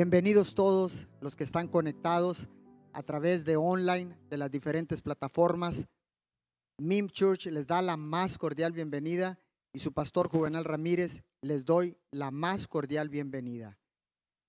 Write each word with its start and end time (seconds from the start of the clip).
Bienvenidos 0.00 0.54
todos 0.54 1.08
los 1.20 1.34
que 1.34 1.42
están 1.42 1.66
conectados 1.66 2.48
a 2.92 3.02
través 3.02 3.44
de 3.44 3.56
online, 3.56 4.16
de 4.30 4.36
las 4.36 4.48
diferentes 4.48 5.02
plataformas. 5.02 5.88
MIM 6.78 7.08
Church 7.08 7.46
les 7.46 7.66
da 7.66 7.82
la 7.82 7.96
más 7.96 8.38
cordial 8.38 8.72
bienvenida 8.72 9.40
y 9.72 9.80
su 9.80 9.92
pastor 9.92 10.28
Juvenal 10.28 10.64
Ramírez 10.64 11.24
les 11.42 11.64
doy 11.64 11.98
la 12.12 12.30
más 12.30 12.68
cordial 12.68 13.08
bienvenida. 13.08 13.76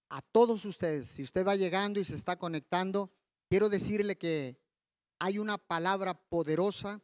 A 0.10 0.22
todos 0.22 0.66
ustedes, 0.66 1.08
si 1.08 1.24
usted 1.24 1.44
va 1.48 1.56
llegando 1.56 2.00
y 2.00 2.06
se 2.06 2.14
está 2.14 2.36
conectando, 2.36 3.12
quiero 3.50 3.70
decirle 3.70 4.20
que 4.20 4.62
hay 5.18 5.40
una 5.40 5.58
palabra 5.58 6.14
poderosa 6.14 7.02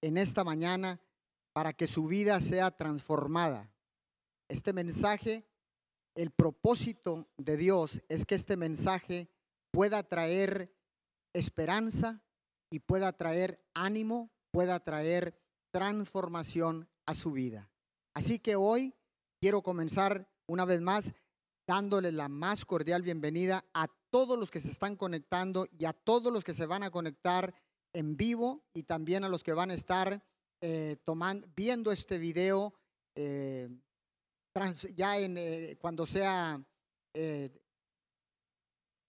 en 0.00 0.18
esta 0.18 0.42
mañana 0.42 1.00
para 1.52 1.72
que 1.72 1.86
su 1.86 2.08
vida 2.08 2.40
sea 2.40 2.72
transformada. 2.72 3.72
Este 4.48 4.72
mensaje, 4.72 5.46
el 6.14 6.30
propósito 6.30 7.28
de 7.36 7.56
Dios 7.56 8.02
es 8.08 8.24
que 8.24 8.34
este 8.34 8.56
mensaje 8.56 9.28
pueda 9.70 10.02
traer 10.02 10.74
esperanza 11.32 12.22
y 12.70 12.80
pueda 12.80 13.12
traer 13.12 13.64
ánimo, 13.74 14.30
pueda 14.52 14.80
traer 14.80 15.38
transformación 15.72 16.88
a 17.06 17.14
su 17.14 17.32
vida. 17.32 17.70
Así 18.14 18.38
que 18.38 18.56
hoy 18.56 18.94
quiero 19.40 19.62
comenzar 19.62 20.28
una 20.46 20.64
vez 20.64 20.80
más 20.80 21.12
dándoles 21.66 22.14
la 22.14 22.28
más 22.28 22.64
cordial 22.64 23.02
bienvenida 23.02 23.64
a 23.72 23.88
todos 24.10 24.38
los 24.38 24.50
que 24.50 24.60
se 24.60 24.70
están 24.70 24.96
conectando 24.96 25.68
y 25.78 25.84
a 25.84 25.92
todos 25.92 26.32
los 26.32 26.42
que 26.42 26.54
se 26.54 26.66
van 26.66 26.82
a 26.82 26.90
conectar 26.90 27.54
en 27.92 28.16
vivo 28.16 28.64
y 28.74 28.82
también 28.82 29.22
a 29.24 29.28
los 29.28 29.44
que 29.44 29.52
van 29.52 29.70
a 29.70 29.74
estar 29.74 30.22
eh, 30.60 30.96
tomando, 31.04 31.46
viendo 31.54 31.92
este 31.92 32.18
video 32.18 32.74
eh, 33.14 33.68
ya 34.94 35.18
en, 35.18 35.38
eh, 35.38 35.76
cuando 35.80 36.06
sea, 36.06 36.62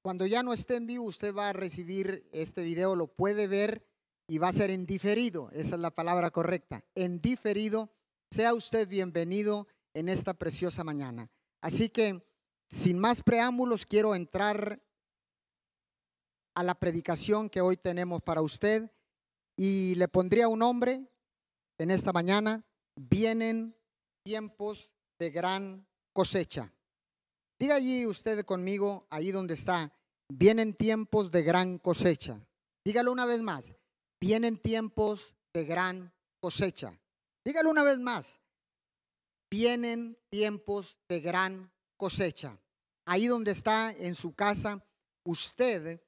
cuando 0.02 0.26
ya 0.26 0.41
no 0.44 0.54
esté 0.54 0.76
en 0.76 0.88
vivo, 0.88 1.04
usted 1.05 1.34
va 1.36 1.49
a 1.49 1.54
recibir 1.54 2.27
este 2.32 2.62
video, 2.62 2.96
lo 2.96 3.07
puede 3.07 3.48
ver 3.48 3.88
y 4.27 4.38
va 4.38 4.48
a 4.48 4.54
ser 4.54 4.71
en 4.71 4.85
diferido, 4.85 5.49
esa 5.51 5.76
es 5.76 5.82
la 5.82 5.91
palabra 5.91 6.32
correcta, 6.32 6.84
en 6.96 7.21
diferido, 7.21 7.91
sea 8.32 8.54
usted 8.54 8.88
bienvenido 8.88 9.68
en 9.93 10.10
esta 10.10 10.34
preciosa 10.34 10.84
mañana. 10.84 11.29
Así 11.62 11.90
que, 11.90 12.26
sin 12.70 12.98
más 12.98 13.21
preámbulos, 13.21 13.85
quiero 13.85 14.16
entrar 14.16 14.82
a 16.55 16.63
la 16.63 16.76
predicación 16.76 17.49
que 17.49 17.62
hoy 17.62 17.77
tenemos 17.77 18.21
para 18.21 18.41
usted 18.41 18.90
y 19.57 19.96
le 19.96 20.07
pondría 20.07 20.48
un 20.48 20.60
nombre 20.60 21.05
en 21.77 21.91
esta 21.91 22.13
mañana, 22.13 22.66
vienen 22.96 23.76
tiempos 24.23 24.90
de 25.22 25.30
gran 25.30 25.88
cosecha. 26.14 26.74
Diga 27.60 27.76
allí 27.76 28.08
usted 28.08 28.44
conmigo, 28.44 29.05
ahí 29.12 29.30
donde 29.30 29.54
está, 29.54 29.94
vienen 30.28 30.74
tiempos 30.74 31.30
de 31.30 31.44
gran 31.44 31.78
cosecha. 31.78 32.44
Dígalo 32.84 33.12
una 33.12 33.28
vez 33.28 33.44
más, 33.44 33.76
vienen 34.20 34.58
tiempos 34.58 35.36
de 35.54 35.63
gran 35.63 36.12
cosecha. 36.40 37.00
Dígalo 37.46 37.70
una 37.70 37.84
vez 37.84 38.00
más, 38.00 38.40
vienen 39.52 40.18
tiempos 40.32 40.98
de 41.08 41.20
gran 41.20 41.72
cosecha. 41.98 42.60
Ahí 43.06 43.28
donde 43.28 43.52
está 43.52 43.91
en 43.91 44.16
su 44.16 44.34
casa, 44.34 44.84
usted 45.24 46.02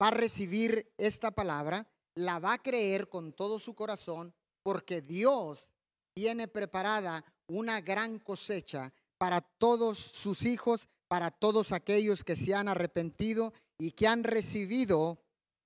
va 0.00 0.08
a 0.08 0.12
recibir 0.12 0.94
esta 0.96 1.32
palabra, 1.32 1.90
la 2.14 2.38
va 2.38 2.52
a 2.52 2.62
creer 2.62 3.08
con 3.08 3.32
todo 3.32 3.58
su 3.58 3.74
corazón, 3.74 4.32
porque 4.62 5.00
Dios 5.00 5.68
tiene 6.14 6.48
preparada 6.48 7.24
una 7.46 7.80
gran 7.80 8.18
cosecha 8.18 8.92
para 9.18 9.40
todos 9.40 9.98
sus 9.98 10.44
hijos, 10.44 10.88
para 11.08 11.30
todos 11.30 11.72
aquellos 11.72 12.24
que 12.24 12.36
se 12.36 12.54
han 12.54 12.68
arrepentido 12.68 13.52
y 13.78 13.90
que 13.90 14.06
han 14.06 14.24
recibido 14.24 15.20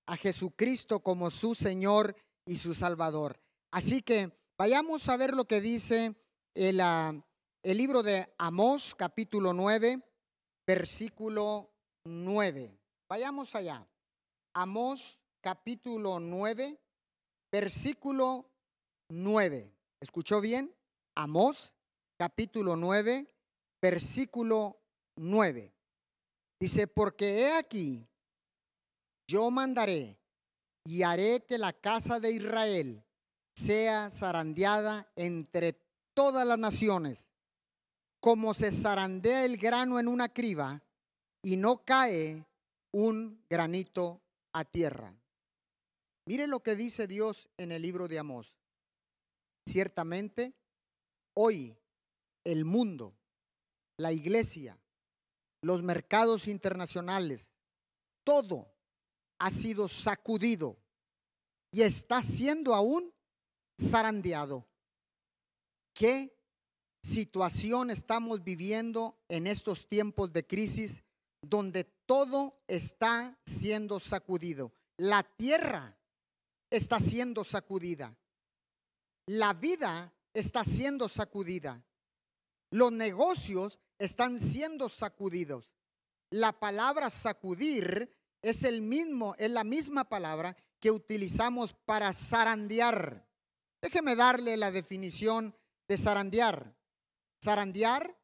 a 0.06 0.16
Jesucristo 0.16 1.00
como 1.00 1.30
su 1.30 1.54
Señor 1.54 2.16
y 2.46 2.56
su 2.56 2.74
Salvador. 2.74 3.38
Así 3.70 4.02
que 4.02 4.32
vayamos 4.56 5.08
a 5.08 5.16
ver 5.16 5.34
lo 5.34 5.44
que 5.44 5.60
dice 5.60 6.16
el, 6.54 6.80
ah, 6.80 7.14
el 7.62 7.76
libro 7.76 8.02
de 8.02 8.32
Amós, 8.38 8.94
capítulo 8.94 9.52
9, 9.52 10.02
versículo 10.66 11.70
9. 12.04 12.78
Vayamos 13.08 13.54
allá. 13.54 13.86
Amós, 14.54 15.18
capítulo 15.42 16.18
9, 16.18 16.78
versículo 17.52 18.50
9. 19.10 19.77
¿Escuchó 20.00 20.40
bien? 20.40 20.72
Amós, 21.16 21.74
capítulo 22.16 22.76
9, 22.76 23.26
versículo 23.82 24.80
9. 25.16 25.74
Dice, 26.60 26.86
porque 26.86 27.40
he 27.40 27.52
aquí, 27.56 28.06
yo 29.26 29.50
mandaré 29.50 30.16
y 30.84 31.02
haré 31.02 31.44
que 31.44 31.58
la 31.58 31.72
casa 31.72 32.20
de 32.20 32.30
Israel 32.30 33.04
sea 33.56 34.08
zarandeada 34.08 35.10
entre 35.16 35.80
todas 36.14 36.46
las 36.46 36.58
naciones, 36.58 37.30
como 38.20 38.54
se 38.54 38.70
zarandea 38.70 39.44
el 39.44 39.56
grano 39.56 39.98
en 39.98 40.06
una 40.06 40.28
criba 40.28 40.82
y 41.42 41.56
no 41.56 41.84
cae 41.84 42.46
un 42.92 43.44
granito 43.50 44.22
a 44.52 44.64
tierra. 44.64 45.12
Mire 46.26 46.46
lo 46.46 46.60
que 46.60 46.76
dice 46.76 47.08
Dios 47.08 47.48
en 47.56 47.72
el 47.72 47.82
libro 47.82 48.06
de 48.06 48.18
Amós. 48.18 48.57
Ciertamente, 49.68 50.54
hoy 51.34 51.76
el 52.42 52.64
mundo, 52.64 53.14
la 53.98 54.12
iglesia, 54.12 54.80
los 55.60 55.82
mercados 55.82 56.48
internacionales, 56.48 57.50
todo 58.24 58.72
ha 59.38 59.50
sido 59.50 59.86
sacudido 59.86 60.78
y 61.70 61.82
está 61.82 62.22
siendo 62.22 62.74
aún 62.74 63.12
zarandeado. 63.78 64.66
¿Qué 65.92 66.34
situación 67.02 67.90
estamos 67.90 68.42
viviendo 68.42 69.18
en 69.28 69.46
estos 69.46 69.86
tiempos 69.86 70.32
de 70.32 70.46
crisis 70.46 71.02
donde 71.42 71.84
todo 72.06 72.58
está 72.68 73.38
siendo 73.44 74.00
sacudido? 74.00 74.72
La 74.96 75.24
tierra 75.36 75.94
está 76.70 77.00
siendo 77.00 77.44
sacudida. 77.44 78.16
La 79.28 79.52
vida 79.52 80.10
está 80.32 80.64
siendo 80.64 81.06
sacudida. 81.06 81.84
Los 82.70 82.92
negocios 82.92 83.78
están 83.98 84.38
siendo 84.38 84.88
sacudidos. 84.88 85.70
La 86.30 86.58
palabra 86.58 87.10
sacudir 87.10 88.10
es 88.40 88.64
el 88.64 88.80
mismo, 88.80 89.34
es 89.36 89.50
la 89.50 89.64
misma 89.64 90.08
palabra 90.08 90.56
que 90.80 90.90
utilizamos 90.90 91.74
para 91.84 92.10
zarandear. 92.14 93.28
Déjeme 93.82 94.16
darle 94.16 94.56
la 94.56 94.70
definición 94.70 95.54
de 95.86 95.98
zarandear. 95.98 96.74
Zarandear 97.44 98.18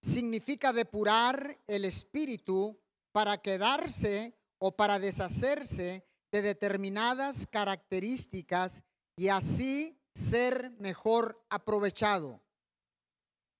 significa 0.00 0.72
depurar 0.72 1.60
el 1.66 1.84
espíritu 1.84 2.80
para 3.12 3.36
quedarse 3.42 4.34
o 4.56 4.74
para 4.74 4.98
deshacerse 4.98 6.06
de 6.32 6.40
determinadas 6.40 7.46
características 7.46 8.82
y 9.14 9.28
así 9.28 9.98
ser 10.18 10.70
mejor 10.78 11.44
aprovechado. 11.48 12.42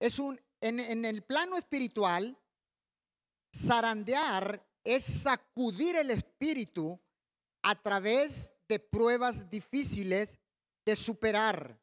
Es 0.01 0.19
un, 0.19 0.39
en, 0.61 0.81
en 0.81 1.05
el 1.05 1.23
plano 1.23 1.57
espiritual, 1.57 2.37
zarandear 3.57 4.65
es 4.85 5.05
sacudir 5.05 5.97
el 5.97 6.11
espíritu 6.11 7.01
a 7.63 7.81
través 7.81 8.53
de 8.69 8.79
pruebas 8.79 9.49
difíciles 9.51 10.39
de 10.85 10.97
superar 10.97 11.81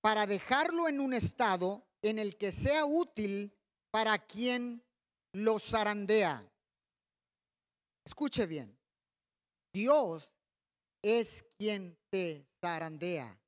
para 0.00 0.26
dejarlo 0.26 0.88
en 0.88 1.00
un 1.00 1.14
estado 1.14 1.86
en 2.02 2.18
el 2.18 2.36
que 2.36 2.52
sea 2.52 2.84
útil 2.84 3.56
para 3.90 4.18
quien 4.18 4.84
lo 5.32 5.58
zarandea. 5.58 6.46
Escuche 8.04 8.46
bien, 8.46 8.78
Dios 9.72 10.33
es 11.04 11.44
quien 11.58 11.98
te 12.08 12.48
zarandea. 12.62 13.38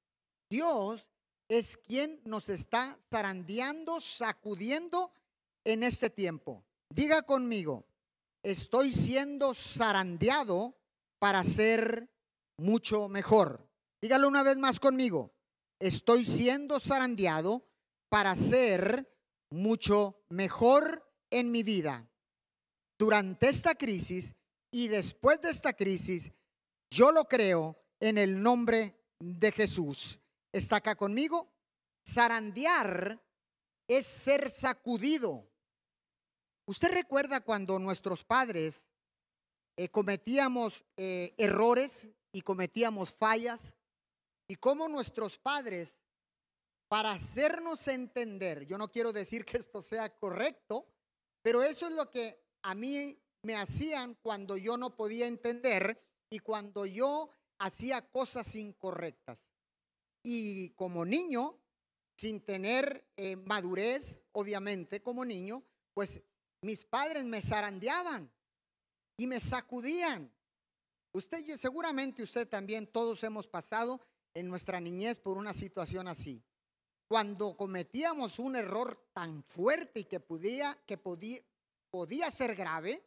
Dios 0.51 1.09
es 1.49 1.79
quien 1.79 2.21
nos 2.25 2.51
está 2.51 2.99
zarandeando, 3.11 3.99
sacudiendo 3.99 5.11
en 5.65 5.83
este 5.83 6.11
tiempo. 6.11 6.67
Diga 6.91 7.23
conmigo, 7.23 7.87
estoy 8.43 8.93
siendo 8.93 9.55
zarandeado 9.55 10.77
para 11.19 11.43
ser 11.43 12.11
mucho 12.59 13.09
mejor. 13.09 13.67
Dígalo 14.03 14.29
una 14.29 14.43
vez 14.43 14.59
más 14.59 14.79
conmigo. 14.79 15.35
Estoy 15.81 16.27
siendo 16.27 16.79
zarandeado 16.79 17.67
para 18.11 18.37
ser 18.37 19.11
mucho 19.51 20.23
mejor 20.29 21.11
en 21.31 21.51
mi 21.51 21.63
vida. 21.63 22.07
Durante 22.99 23.49
esta 23.49 23.75
crisis 23.75 24.35
y 24.71 24.89
después 24.89 25.41
de 25.41 25.51
esta 25.51 25.73
crisis, 25.73 26.33
yo 26.91 27.13
lo 27.13 27.25
creo 27.25 27.77
en 28.01 28.19
el 28.19 28.43
nombre 28.43 28.95
de 29.19 29.53
Jesús. 29.53 30.21
¿Está 30.53 30.77
acá 30.77 30.95
conmigo? 30.95 31.53
Zarandear 32.09 33.21
es 33.89 34.07
ser 34.07 34.51
sacudido. 34.51 35.49
¿Usted 36.67 36.93
recuerda 36.93 37.41
cuando 37.41 37.79
nuestros 37.79 38.25
padres 38.25 38.89
eh, 39.77 39.89
cometíamos 39.89 40.85
eh, 40.97 41.35
errores 41.39 42.09
y 42.33 42.41
cometíamos 42.41 43.11
fallas? 43.11 43.75
Y 44.49 44.57
cómo 44.57 44.89
nuestros 44.89 45.39
padres, 45.39 46.01
para 46.89 47.13
hacernos 47.13 47.87
entender, 47.89 48.65
yo 48.67 48.79
no 48.79 48.91
quiero 48.91 49.13
decir 49.13 49.45
que 49.45 49.59
esto 49.59 49.83
sea 49.83 50.09
correcto, 50.17 50.87
pero 51.43 51.63
eso 51.63 51.87
es 51.87 51.93
lo 51.93 52.11
que 52.11 52.41
a 52.63 52.75
mí 52.75 53.21
me 53.43 53.57
hacían 53.57 54.15
cuando 54.23 54.57
yo 54.57 54.77
no 54.77 54.97
podía 54.97 55.27
entender 55.27 56.01
y 56.31 56.39
cuando 56.41 56.87
yo 56.87 57.31
hacía 57.59 58.09
cosas 58.11 58.55
incorrectas. 58.55 59.47
Y 60.23 60.71
como 60.71 61.05
niño, 61.05 61.59
sin 62.17 62.45
tener 62.45 63.07
eh, 63.17 63.37
madurez, 63.37 64.21
obviamente, 64.33 65.03
como 65.03 65.25
niño, 65.25 65.63
pues 65.95 66.21
mis 66.63 66.85
padres 66.85 67.25
me 67.25 67.41
zarandeaban 67.41 68.31
y 69.17 69.27
me 69.27 69.41
sacudían. 69.41 70.33
Usted, 71.13 71.57
seguramente 71.57 72.23
usted 72.23 72.49
también, 72.49 72.87
todos 72.87 73.23
hemos 73.23 73.47
pasado 73.47 74.01
en 74.35 74.49
nuestra 74.49 74.81
niñez 74.81 75.19
por 75.19 75.39
una 75.39 75.55
situación 75.55 76.09
así. 76.09 76.43
Cuando 77.09 77.57
cometíamos 77.57 78.39
un 78.39 78.57
error 78.57 79.09
tan 79.13 79.45
fuerte 79.45 80.01
y 80.01 80.05
que 80.05 80.21
podía, 80.21 80.77
que 80.87 80.99
podía, 80.99 81.41
podía 81.89 82.31
ser 82.31 82.55
grave, 82.57 83.06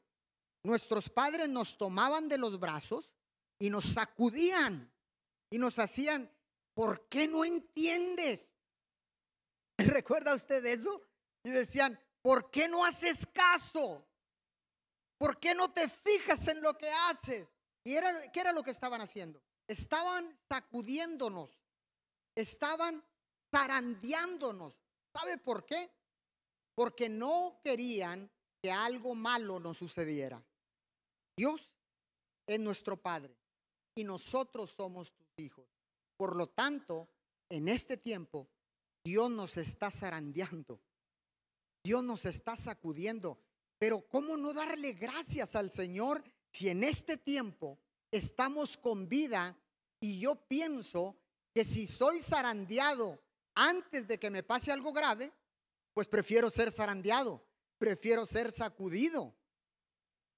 nuestros 0.63 1.09
padres 1.09 1.50
nos 1.50 1.77
tomaban 1.77 2.27
de 2.27 2.38
los 2.38 2.59
brazos 2.59 3.09
y 3.57 3.69
nos 3.69 3.85
sacudían 3.85 4.91
y 5.50 5.57
nos 5.57 5.79
hacían, 5.79 6.31
¿por 6.73 7.07
qué 7.07 7.27
no 7.27 7.44
entiendes? 7.45 8.53
¿Recuerda 9.77 10.35
usted 10.35 10.65
eso? 10.65 11.06
Y 11.44 11.50
decían, 11.50 12.00
¿por 12.21 12.51
qué 12.51 12.67
no 12.67 12.85
haces 12.85 13.25
caso? 13.27 14.06
¿Por 15.17 15.39
qué 15.39 15.53
no 15.53 15.71
te 15.71 15.89
fijas 15.89 16.47
en 16.47 16.62
lo 16.62 16.77
que 16.77 16.89
haces? 16.89 17.47
¿Y 17.83 17.95
era, 17.95 18.31
qué 18.31 18.39
era 18.39 18.53
lo 18.53 18.63
que 18.63 18.71
estaban 18.71 19.01
haciendo? 19.01 19.41
Estaban 19.67 20.38
sacudiéndonos, 20.47 21.57
estaban 22.35 23.03
zarandeándonos. 23.51 24.79
¿Sabe 25.13 25.38
por 25.38 25.65
qué? 25.65 25.91
Porque 26.75 27.09
no 27.09 27.59
querían 27.63 28.31
que 28.62 28.71
algo 28.71 29.15
malo 29.15 29.59
nos 29.59 29.77
sucediera. 29.77 30.44
Dios 31.39 31.74
es 32.45 32.59
nuestro 32.59 32.97
Padre 32.97 33.33
y 33.95 34.03
nosotros 34.03 34.71
somos 34.71 35.13
tus 35.13 35.25
hijos. 35.38 35.65
Por 36.18 36.36
lo 36.36 36.50
tanto, 36.50 37.07
en 37.47 37.69
este 37.69 37.95
tiempo, 37.95 38.50
Dios 39.06 39.31
nos 39.31 39.56
está 39.56 39.89
zarandeando. 39.89 40.81
Dios 41.81 42.03
nos 42.03 42.25
está 42.25 42.57
sacudiendo. 42.57 43.39
Pero 43.77 44.06
¿cómo 44.09 44.36
no 44.36 44.51
darle 44.51 44.91
gracias 44.91 45.56
al 45.56 45.69
Señor 45.71 46.21
si 46.51 46.68
en 46.68 46.83
este 46.83 47.15
tiempo 47.15 47.80
estamos 48.12 48.75
con 48.75 49.07
vida 49.07 49.57
y 50.01 50.19
yo 50.19 50.36
pienso 50.45 51.15
que 51.53 51.63
si 51.63 51.88
soy 51.88 52.19
zarandeado 52.19 53.18
antes 53.56 54.09
de 54.09 54.19
que 54.19 54.30
me 54.30 54.44
pase 54.44 54.74
algo 54.74 54.91
grave, 54.91 55.31
pues 55.94 56.06
prefiero 56.06 56.50
ser 56.50 56.69
zarandeado, 56.69 57.41
prefiero 57.77 58.25
ser 58.25 58.51
sacudido. 58.51 59.38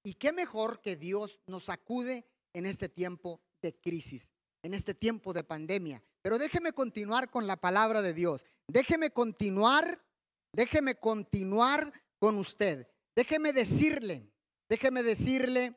Y 0.02 0.14
qué 0.14 0.32
mejor 0.32 0.80
que 0.80 0.96
Dios 0.96 1.40
nos 1.46 1.64
sacude 1.64 2.26
en 2.52 2.66
este 2.66 2.88
tiempo 2.88 3.40
de 3.60 3.74
crisis, 3.78 4.30
en 4.62 4.74
este 4.74 4.94
tiempo 4.94 5.32
de 5.32 5.44
pandemia. 5.44 6.02
Pero 6.22 6.38
déjeme 6.38 6.72
continuar 6.72 7.30
con 7.30 7.46
la 7.46 7.56
palabra 7.56 8.02
de 8.02 8.12
Dios. 8.12 8.44
Déjeme 8.66 9.10
continuar, 9.10 10.04
déjeme 10.52 10.96
continuar 10.96 11.92
con 12.18 12.38
usted. 12.38 12.88
Déjeme 13.14 13.52
decirle, 13.52 14.32
déjeme 14.68 15.02
decirle 15.02 15.76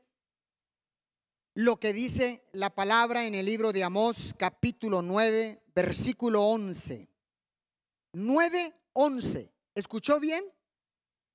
lo 1.54 1.80
que 1.80 1.94
dice 1.94 2.44
la 2.51 2.74
palabra 2.74 3.25
en 3.25 3.36
el 3.36 3.45
libro 3.45 3.72
de 3.72 3.83
Amós, 3.83 4.33
capítulo 4.38 5.01
9, 5.01 5.63
versículo 5.74 6.44
11. 6.44 7.10
9, 8.13 8.75
11. 8.94 9.54
¿Escuchó 9.75 10.19
bien? 10.19 10.44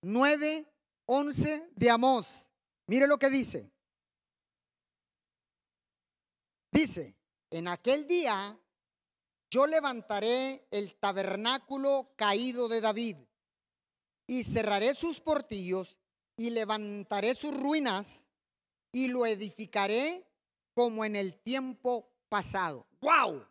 9, 0.02 0.66
11 1.06 1.70
de 1.74 1.90
Amós. 1.90 2.49
Mire 2.90 3.06
lo 3.06 3.20
que 3.20 3.30
dice. 3.30 3.70
Dice, 6.72 7.16
en 7.48 7.68
aquel 7.68 8.08
día 8.08 8.58
yo 9.48 9.68
levantaré 9.68 10.66
el 10.72 10.96
tabernáculo 10.96 12.12
caído 12.16 12.68
de 12.68 12.80
David 12.80 13.16
y 14.26 14.42
cerraré 14.42 14.96
sus 14.96 15.20
portillos 15.20 16.00
y 16.36 16.50
levantaré 16.50 17.36
sus 17.36 17.56
ruinas 17.56 18.24
y 18.90 19.06
lo 19.06 19.24
edificaré 19.24 20.28
como 20.74 21.04
en 21.04 21.14
el 21.14 21.40
tiempo 21.40 22.12
pasado. 22.28 22.88
¡Wow! 23.00 23.46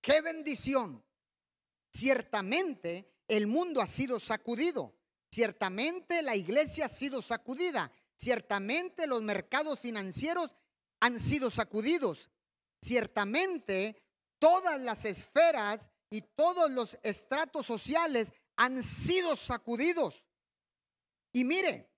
¡Qué 0.00 0.22
bendición! 0.22 1.04
Ciertamente 1.90 3.12
el 3.28 3.48
mundo 3.48 3.82
ha 3.82 3.86
sido 3.86 4.18
sacudido. 4.18 4.94
Ciertamente 5.30 6.22
la 6.22 6.36
iglesia 6.36 6.86
ha 6.86 6.88
sido 6.88 7.20
sacudida. 7.20 7.92
Ciertamente 8.16 9.06
los 9.06 9.22
mercados 9.22 9.78
financieros 9.78 10.50
han 11.00 11.20
sido 11.20 11.50
sacudidos. 11.50 12.30
Ciertamente 12.80 14.02
todas 14.38 14.80
las 14.80 15.04
esferas 15.04 15.90
y 16.10 16.22
todos 16.22 16.70
los 16.70 16.98
estratos 17.02 17.66
sociales 17.66 18.32
han 18.56 18.82
sido 18.82 19.36
sacudidos. 19.36 20.24
Y 21.32 21.44
mire, 21.44 21.90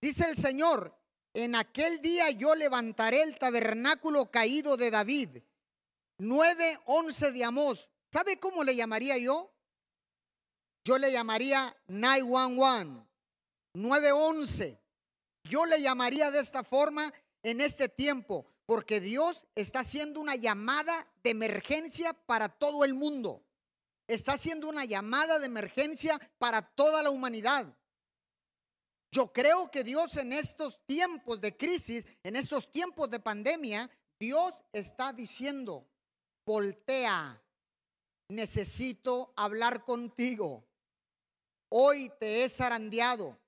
dice 0.00 0.24
el 0.30 0.36
Señor, 0.36 0.98
en 1.34 1.54
aquel 1.54 2.00
día 2.00 2.30
yo 2.30 2.54
levantaré 2.54 3.22
el 3.22 3.38
tabernáculo 3.38 4.30
caído 4.30 4.78
de 4.78 4.90
David. 4.90 5.42
9.11 6.18 7.32
de 7.32 7.44
Amós. 7.44 7.90
¿Sabe 8.10 8.40
cómo 8.40 8.64
le 8.64 8.74
llamaría 8.74 9.18
yo? 9.18 9.52
Yo 10.84 10.96
le 10.96 11.12
llamaría 11.12 11.76
911. 11.88 13.06
911. 13.74 14.85
Yo 15.48 15.66
le 15.66 15.80
llamaría 15.80 16.30
de 16.30 16.40
esta 16.40 16.64
forma 16.64 17.12
en 17.42 17.60
este 17.60 17.88
tiempo, 17.88 18.46
porque 18.66 19.00
Dios 19.00 19.46
está 19.54 19.80
haciendo 19.80 20.20
una 20.20 20.36
llamada 20.36 21.06
de 21.22 21.30
emergencia 21.30 22.12
para 22.12 22.48
todo 22.48 22.84
el 22.84 22.94
mundo. 22.94 23.44
Está 24.08 24.32
haciendo 24.32 24.68
una 24.68 24.84
llamada 24.84 25.38
de 25.38 25.46
emergencia 25.46 26.20
para 26.38 26.62
toda 26.62 27.02
la 27.02 27.10
humanidad. 27.10 27.66
Yo 29.12 29.32
creo 29.32 29.70
que 29.70 29.84
Dios 29.84 30.16
en 30.16 30.32
estos 30.32 30.84
tiempos 30.86 31.40
de 31.40 31.56
crisis, 31.56 32.06
en 32.22 32.36
estos 32.36 32.70
tiempos 32.70 33.08
de 33.10 33.20
pandemia, 33.20 33.90
Dios 34.18 34.52
está 34.72 35.12
diciendo, 35.12 35.88
voltea, 36.44 37.40
necesito 38.28 39.32
hablar 39.36 39.84
contigo. 39.84 40.64
Hoy 41.68 42.10
te 42.18 42.44
he 42.44 42.48
zarandeado, 42.48 43.38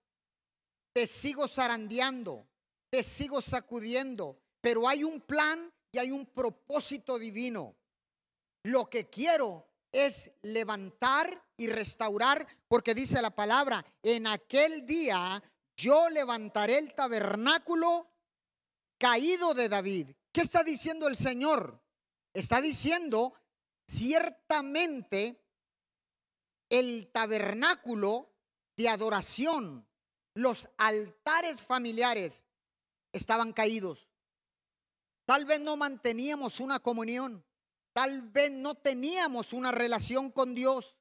te 0.99 1.07
sigo 1.07 1.47
zarandeando, 1.47 2.49
te 2.91 3.05
sigo 3.05 3.41
sacudiendo, 3.41 4.43
pero 4.61 4.89
hay 4.89 5.05
un 5.05 5.21
plan 5.21 5.73
y 5.93 5.99
hay 5.99 6.11
un 6.11 6.27
propósito 6.27 7.21
divino. 7.21 7.77
Lo 8.65 8.91
que 8.91 9.09
quiero 9.09 9.69
es 9.93 10.33
levantar 10.43 11.47
y 11.57 11.69
restaurar, 11.69 12.45
porque 12.67 12.97
dice 12.97 13.23
la 13.23 13.31
palabra, 13.31 13.87
en 14.03 14.27
aquel 14.27 14.85
día 14.87 15.41
yo 15.77 16.11
levantaré 16.11 16.79
el 16.79 16.93
tabernáculo 16.93 18.11
caído 18.99 19.55
de 19.55 19.69
David. 19.69 20.11
¿Qué 20.33 20.41
está 20.41 20.65
diciendo 20.65 21.07
el 21.07 21.17
Señor? 21.17 21.81
Está 22.35 22.61
diciendo, 22.61 23.35
ciertamente, 23.87 25.41
el 26.69 27.09
tabernáculo 27.13 28.35
de 28.77 28.89
adoración, 28.89 29.88
los 30.39 30.71
altares 30.77 31.63
familiares, 31.63 32.45
estaban 33.13 33.53
caídos. 33.53 34.09
Tal 35.25 35.45
vez 35.45 35.61
no 35.61 35.77
manteníamos 35.77 36.61
una 36.61 36.79
comunión, 36.79 37.45
tal 37.93 38.23
vez 38.31 38.53
no 38.53 38.77
teníamos 38.77 39.53
una 39.53 39.73
relación 39.73 40.31
con 40.31 40.55
Dios 40.55 40.95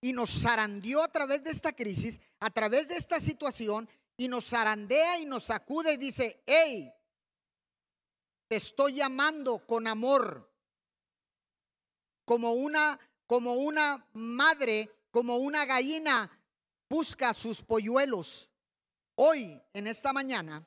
y 0.00 0.12
nos 0.12 0.42
zarandeó 0.42 1.02
a 1.02 1.10
través 1.10 1.42
de 1.42 1.50
esta 1.50 1.72
crisis, 1.72 2.20
a 2.38 2.50
través 2.50 2.88
de 2.88 2.96
esta 2.96 3.18
situación 3.18 3.88
y 4.16 4.28
nos 4.28 4.48
zarandea 4.48 5.18
y 5.18 5.26
nos 5.26 5.42
sacude 5.42 5.94
y 5.94 5.96
dice, 5.96 6.44
hey, 6.46 6.94
te 8.46 8.56
estoy 8.56 8.94
llamando 8.94 9.66
con 9.66 9.88
amor, 9.88 10.48
como 12.24 12.52
una, 12.52 12.98
como 13.26 13.54
una 13.54 14.08
madre, 14.12 14.88
como 15.10 15.38
una 15.38 15.64
gallina 15.66 16.30
busca 16.88 17.34
sus 17.34 17.60
polluelos. 17.60 18.48
Hoy, 19.14 19.60
en 19.72 19.86
esta 19.86 20.12
mañana, 20.12 20.66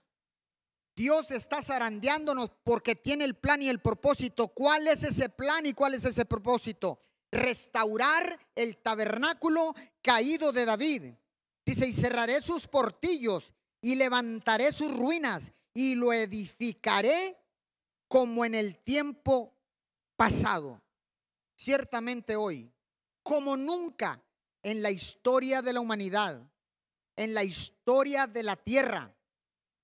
Dios 0.95 1.31
está 1.31 1.61
zarandeándonos 1.61 2.51
porque 2.63 2.95
tiene 2.95 3.25
el 3.25 3.35
plan 3.35 3.61
y 3.61 3.69
el 3.69 3.79
propósito. 3.79 4.47
¿Cuál 4.49 4.87
es 4.87 5.03
ese 5.03 5.29
plan 5.29 5.65
y 5.65 5.73
cuál 5.73 5.93
es 5.93 6.05
ese 6.05 6.25
propósito? 6.25 7.01
Restaurar 7.31 8.39
el 8.55 8.77
tabernáculo 8.77 9.73
caído 10.01 10.53
de 10.53 10.65
David. 10.65 11.13
Dice, 11.65 11.87
y 11.87 11.93
cerraré 11.93 12.41
sus 12.41 12.67
portillos 12.67 13.53
y 13.81 13.95
levantaré 13.95 14.71
sus 14.71 14.95
ruinas 14.95 15.51
y 15.73 15.95
lo 15.95 16.13
edificaré 16.13 17.37
como 18.07 18.45
en 18.45 18.55
el 18.55 18.77
tiempo 18.77 19.53
pasado. 20.15 20.81
Ciertamente 21.57 22.35
hoy, 22.35 22.71
como 23.21 23.57
nunca 23.57 24.23
en 24.63 24.81
la 24.81 24.91
historia 24.91 25.61
de 25.61 25.73
la 25.73 25.81
humanidad, 25.81 26.41
en 27.15 27.33
la 27.33 27.43
historia 27.43 28.27
de 28.27 28.43
la 28.43 28.55
tierra, 28.55 29.15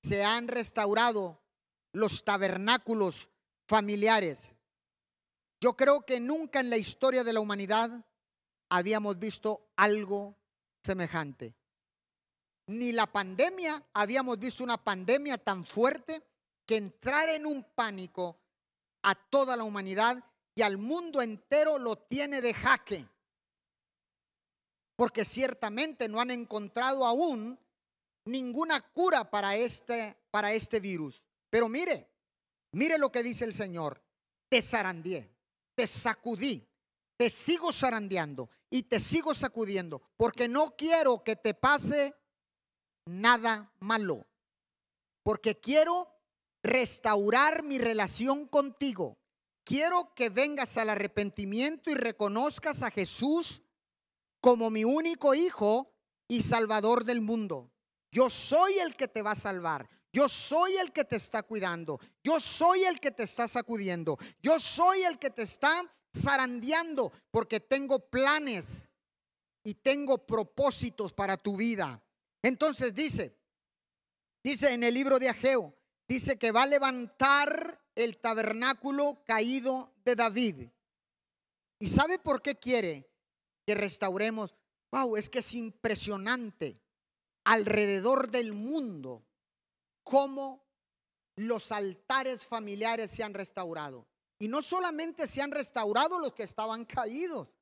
se 0.01 0.23
han 0.23 0.47
restaurado 0.47 1.41
los 1.93 2.23
tabernáculos 2.23 3.29
familiares. 3.67 4.51
Yo 5.59 5.75
creo 5.77 6.05
que 6.05 6.19
nunca 6.19 6.59
en 6.59 6.69
la 6.69 6.77
historia 6.77 7.23
de 7.23 7.33
la 7.33 7.39
humanidad 7.39 8.05
habíamos 8.69 9.19
visto 9.19 9.71
algo 9.75 10.37
semejante. 10.83 11.55
Ni 12.67 12.91
la 12.91 13.05
pandemia, 13.07 13.85
habíamos 13.93 14.39
visto 14.39 14.63
una 14.63 14.83
pandemia 14.83 15.37
tan 15.37 15.65
fuerte 15.65 16.23
que 16.65 16.77
entrar 16.77 17.29
en 17.29 17.45
un 17.45 17.63
pánico 17.75 18.39
a 19.03 19.15
toda 19.15 19.55
la 19.55 19.63
humanidad 19.63 20.23
y 20.55 20.61
al 20.61 20.77
mundo 20.77 21.21
entero 21.21 21.77
lo 21.77 21.97
tiene 21.97 22.41
de 22.41 22.53
jaque. 22.53 23.07
Porque 25.01 25.25
ciertamente 25.25 26.07
no 26.07 26.21
han 26.21 26.29
encontrado 26.29 27.07
aún 27.07 27.59
ninguna 28.23 28.81
cura 28.93 29.31
para 29.31 29.55
este, 29.55 30.15
para 30.29 30.53
este 30.53 30.79
virus. 30.79 31.23
Pero 31.49 31.67
mire, 31.67 32.07
mire 32.73 32.99
lo 32.99 33.11
que 33.11 33.23
dice 33.23 33.45
el 33.45 33.51
Señor. 33.51 33.99
Te 34.47 34.61
zarandeé, 34.61 35.35
te 35.73 35.87
sacudí, 35.87 36.69
te 37.17 37.31
sigo 37.31 37.71
zarandeando 37.71 38.51
y 38.69 38.83
te 38.83 38.99
sigo 38.99 39.33
sacudiendo, 39.33 40.03
porque 40.17 40.47
no 40.47 40.75
quiero 40.75 41.23
que 41.23 41.35
te 41.35 41.55
pase 41.55 42.13
nada 43.07 43.73
malo, 43.79 44.27
porque 45.23 45.59
quiero 45.59 46.13
restaurar 46.61 47.63
mi 47.63 47.79
relación 47.79 48.47
contigo. 48.47 49.17
Quiero 49.63 50.13
que 50.13 50.29
vengas 50.29 50.77
al 50.77 50.91
arrepentimiento 50.91 51.89
y 51.89 51.95
reconozcas 51.95 52.83
a 52.83 52.91
Jesús 52.91 53.63
como 54.41 54.69
mi 54.69 54.83
único 54.83 55.33
hijo 55.33 55.93
y 56.27 56.41
salvador 56.41 57.05
del 57.05 57.21
mundo. 57.21 57.71
Yo 58.11 58.29
soy 58.29 58.79
el 58.79 58.95
que 58.95 59.07
te 59.07 59.21
va 59.21 59.31
a 59.31 59.35
salvar. 59.35 59.87
Yo 60.11 60.27
soy 60.27 60.75
el 60.75 60.91
que 60.91 61.05
te 61.05 61.15
está 61.15 61.43
cuidando. 61.43 61.99
Yo 62.23 62.39
soy 62.39 62.83
el 62.83 62.99
que 62.99 63.11
te 63.11 63.23
está 63.23 63.47
sacudiendo. 63.47 64.17
Yo 64.41 64.59
soy 64.59 65.03
el 65.03 65.17
que 65.19 65.29
te 65.29 65.43
está 65.43 65.89
zarandeando 66.13 67.13
porque 67.29 67.61
tengo 67.61 68.09
planes 68.09 68.89
y 69.63 69.75
tengo 69.75 70.25
propósitos 70.25 71.13
para 71.13 71.37
tu 71.37 71.55
vida. 71.55 72.03
Entonces 72.41 72.93
dice, 72.93 73.37
dice 74.43 74.73
en 74.73 74.83
el 74.83 74.93
libro 74.93 75.19
de 75.19 75.29
Ageo, 75.29 75.77
dice 76.07 76.37
que 76.37 76.51
va 76.51 76.63
a 76.63 76.67
levantar 76.67 77.81
el 77.95 78.17
tabernáculo 78.17 79.23
caído 79.25 79.93
de 80.03 80.15
David. 80.15 80.67
¿Y 81.79 81.87
sabe 81.87 82.19
por 82.19 82.41
qué 82.41 82.55
quiere 82.55 83.10
que 83.65 83.75
restauremos? 83.75 84.55
Wow, 84.91 85.17
es 85.17 85.29
que 85.29 85.39
es 85.39 85.53
impresionante 85.53 86.81
alrededor 87.43 88.29
del 88.29 88.53
mundo 88.53 89.25
cómo 90.03 90.63
los 91.35 91.71
altares 91.71 92.45
familiares 92.45 93.11
se 93.11 93.23
han 93.23 93.33
restaurado. 93.33 94.07
Y 94.39 94.47
no 94.47 94.61
solamente 94.61 95.27
se 95.27 95.41
han 95.41 95.51
restaurado 95.51 96.19
los 96.19 96.33
que 96.33 96.43
estaban 96.43 96.85
caídos, 96.85 97.57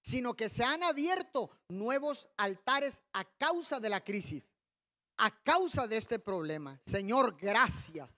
sino 0.00 0.34
que 0.34 0.48
se 0.48 0.64
han 0.64 0.82
abierto 0.82 1.50
nuevos 1.68 2.28
altares 2.36 3.02
a 3.12 3.24
causa 3.24 3.80
de 3.80 3.88
la 3.88 4.02
crisis, 4.02 4.48
a 5.16 5.42
causa 5.42 5.86
de 5.86 5.96
este 5.96 6.18
problema. 6.18 6.80
Señor, 6.86 7.36
gracias. 7.40 8.16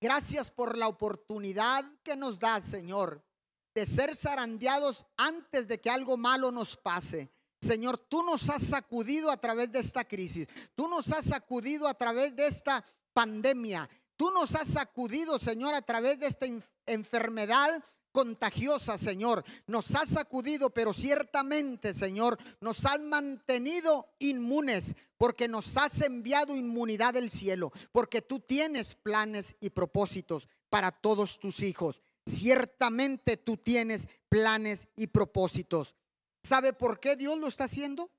Gracias 0.00 0.50
por 0.50 0.78
la 0.78 0.88
oportunidad 0.88 1.84
que 2.02 2.16
nos 2.16 2.38
da, 2.38 2.60
Señor, 2.60 3.24
de 3.78 3.86
ser 3.86 4.16
zarandeados 4.16 5.06
antes 5.16 5.68
de 5.68 5.80
que 5.80 5.88
algo 5.88 6.16
malo 6.16 6.50
nos 6.50 6.76
pase. 6.76 7.30
Señor, 7.60 7.96
tú 7.96 8.24
nos 8.24 8.50
has 8.50 8.62
sacudido 8.62 9.30
a 9.30 9.36
través 9.36 9.70
de 9.70 9.78
esta 9.78 10.04
crisis. 10.04 10.48
Tú 10.74 10.88
nos 10.88 11.12
has 11.12 11.26
sacudido 11.26 11.86
a 11.86 11.94
través 11.94 12.34
de 12.34 12.48
esta 12.48 12.84
pandemia. 13.12 13.88
Tú 14.16 14.32
nos 14.32 14.56
has 14.56 14.66
sacudido, 14.66 15.38
Señor, 15.38 15.74
a 15.74 15.82
través 15.82 16.18
de 16.18 16.26
esta 16.26 16.46
enfermedad 16.86 17.70
contagiosa, 18.10 18.98
Señor. 18.98 19.44
Nos 19.68 19.94
has 19.94 20.08
sacudido, 20.08 20.70
pero 20.70 20.92
ciertamente, 20.92 21.94
Señor, 21.94 22.36
nos 22.60 22.84
has 22.84 23.00
mantenido 23.00 24.08
inmunes 24.18 24.96
porque 25.16 25.46
nos 25.46 25.76
has 25.76 26.00
enviado 26.00 26.56
inmunidad 26.56 27.14
del 27.14 27.30
cielo, 27.30 27.70
porque 27.92 28.22
tú 28.22 28.40
tienes 28.40 28.96
planes 28.96 29.54
y 29.60 29.70
propósitos 29.70 30.48
para 30.68 30.90
todos 30.90 31.38
tus 31.38 31.60
hijos. 31.60 32.02
Ciertamente 32.28 33.36
tú 33.36 33.56
tienes 33.56 34.06
planes 34.28 34.88
y 34.96 35.06
propósitos. 35.08 35.96
¿Sabe 36.44 36.72
por 36.72 37.00
qué 37.00 37.16
Dios 37.16 37.38
lo 37.38 37.48
está 37.48 37.64
haciendo? 37.64 38.10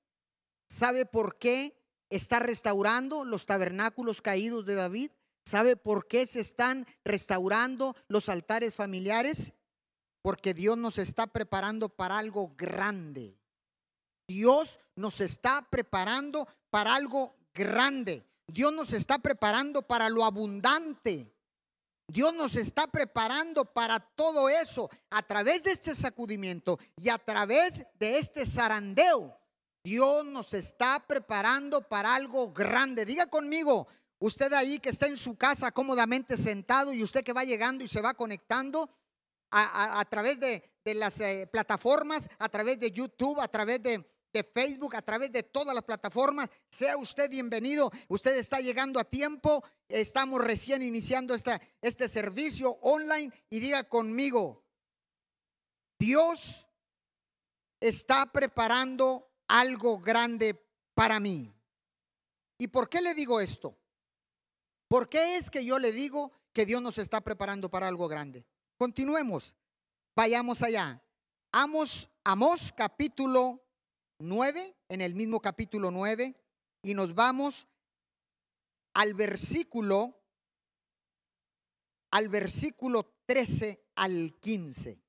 ¿Sabe 0.68 1.06
por 1.06 1.38
qué 1.38 1.80
está 2.10 2.40
restaurando 2.40 3.24
los 3.24 3.46
tabernáculos 3.46 4.22
caídos 4.22 4.66
de 4.66 4.76
David? 4.76 5.12
¿Sabe 5.46 5.76
por 5.76 6.08
qué 6.08 6.26
se 6.26 6.40
están 6.40 6.86
restaurando 7.04 7.96
los 8.08 8.30
altares 8.30 8.76
familiares? 8.76 9.54
Porque 10.22 10.54
Dios 10.54 10.78
nos 10.78 10.98
está 10.98 11.28
preparando 11.28 11.90
para 11.90 12.18
algo 12.18 12.56
grande. 12.56 13.40
Dios 14.28 14.80
nos 14.96 15.22
está 15.22 15.68
preparando 15.70 16.48
para 16.70 16.96
algo 16.96 17.36
grande. 17.54 18.26
Dios 18.48 18.74
nos 18.74 18.94
está 18.94 19.20
preparando 19.20 19.84
para 19.84 20.10
lo 20.10 20.26
abundante. 20.26 21.34
Dios 22.10 22.34
nos 22.34 22.56
está 22.56 22.88
preparando 22.88 23.66
para 23.66 24.00
todo 24.00 24.50
eso 24.50 24.90
a 25.10 25.22
través 25.24 25.64
de 25.64 25.72
este 25.72 25.96
sacudimiento 25.96 26.78
y 26.96 27.10
a 27.10 27.18
través 27.18 27.86
de 27.94 28.18
este 28.18 28.46
zarandeo. 28.46 29.38
Dios 29.84 30.26
nos 30.26 30.54
está 30.54 31.06
preparando 31.08 31.88
para 31.88 32.14
algo 32.16 32.52
grande. 32.52 33.06
Diga 33.06 33.28
conmigo, 33.28 33.88
Usted 34.22 34.52
ahí 34.52 34.80
que 34.80 34.90
está 34.90 35.08
en 35.08 35.16
su 35.16 35.38
casa 35.38 35.72
cómodamente 35.72 36.36
sentado 36.36 36.94
y 36.94 37.04
usted 37.04 37.24
que 37.24 37.32
va 37.32 37.46
llegando 37.46 37.86
y 37.86 37.88
se 37.88 38.02
va 38.02 38.14
conectando 38.14 38.90
a, 39.50 40.06
través 40.10 40.40
de, 40.40 40.70
las 40.94 41.20
eh, 41.22 41.48
plataformas, 41.52 42.30
a 42.38 42.50
través 42.50 42.80
de 42.80 42.92
YouTube, 42.92 43.40
a 43.40 43.48
través 43.48 43.82
de, 43.82 44.06
Facebook, 44.54 44.96
a 44.96 45.02
través 45.02 45.32
de 45.32 45.44
todas 45.44 45.74
las 45.74 45.84
plataformas. 45.84 46.50
Sea 46.70 46.98
usted 46.98 47.30
bienvenido. 47.30 47.92
Usted 48.08 48.38
está 48.38 48.60
llegando 48.60 49.00
a 49.00 49.04
tiempo. 49.04 49.64
Estamos 49.88 50.42
recién 50.42 50.82
iniciando 50.82 51.36
este 51.82 52.08
servicio 52.08 52.72
online 52.82 53.34
y 53.50 53.60
diga 53.60 53.84
conmigo, 53.84 54.64
Dios 55.98 56.68
está 57.80 58.32
preparando 58.32 59.32
algo 59.48 60.00
grande 60.00 60.64
para 60.94 61.20
mí. 61.20 61.54
¿Y 62.58 62.68
por 62.68 62.90
qué 62.90 63.02
le 63.02 63.16
digo 63.16 63.40
esto? 63.40 63.78
¿Por 64.88 65.10
qué 65.10 65.38
es 65.38 65.50
que 65.50 65.64
yo 65.64 65.80
le 65.80 65.92
digo 65.92 66.32
que 66.54 66.66
Dios 66.66 66.82
nos 66.82 66.98
está 66.98 67.22
preparando 67.22 67.70
para 67.70 67.88
algo 67.88 68.08
grande? 68.08 68.46
Continuemos. 68.78 69.56
Vayamos 70.16 70.62
allá. 70.62 71.02
Amos, 71.52 72.10
Amos 72.24 72.72
capítulo 72.76 73.64
9, 74.20 74.76
en 74.90 75.02
el 75.02 75.16
mismo 75.16 75.42
capítulo 75.42 75.92
9, 75.92 76.36
y 76.84 76.94
nos 76.94 77.14
vamos 77.16 77.68
al 78.94 79.14
versículo 79.14 80.16
al 82.12 82.28
versículo 82.28 83.16
13 83.26 83.84
al 83.96 84.34
15. 84.40 85.00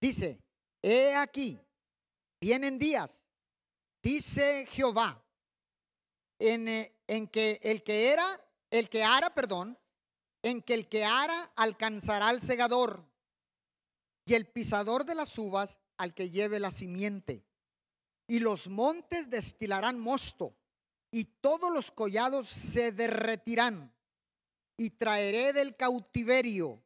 Dice, 0.00 0.42
he 0.82 1.14
aquí, 1.14 1.60
vienen 2.40 2.78
días, 2.78 3.22
dice 4.02 4.66
Jehová, 4.70 5.24
en, 6.38 6.68
en 7.06 7.28
que 7.28 7.60
el 7.62 7.82
que 7.82 8.10
era 8.10 8.42
el 8.70 8.88
que 8.88 9.04
ara, 9.04 9.32
perdón, 9.34 9.78
en 10.42 10.60
que 10.60 10.74
el 10.74 10.88
que 10.88 11.04
ara 11.04 11.52
alcanzará 11.56 12.28
al 12.28 12.40
segador 12.40 13.08
y 14.26 14.34
el 14.34 14.46
pisador 14.46 15.04
de 15.04 15.14
las 15.14 15.38
uvas 15.38 15.78
al 15.96 16.14
que 16.14 16.30
lleve 16.30 16.60
la 16.60 16.70
simiente. 16.70 17.44
Y 18.26 18.40
los 18.40 18.68
montes 18.68 19.30
destilarán 19.30 19.98
mosto 19.98 20.56
y 21.10 21.24
todos 21.24 21.72
los 21.72 21.90
collados 21.90 22.48
se 22.48 22.92
derretirán. 22.92 23.92
Y 24.76 24.90
traeré 24.90 25.52
del 25.52 25.76
cautiverio 25.76 26.82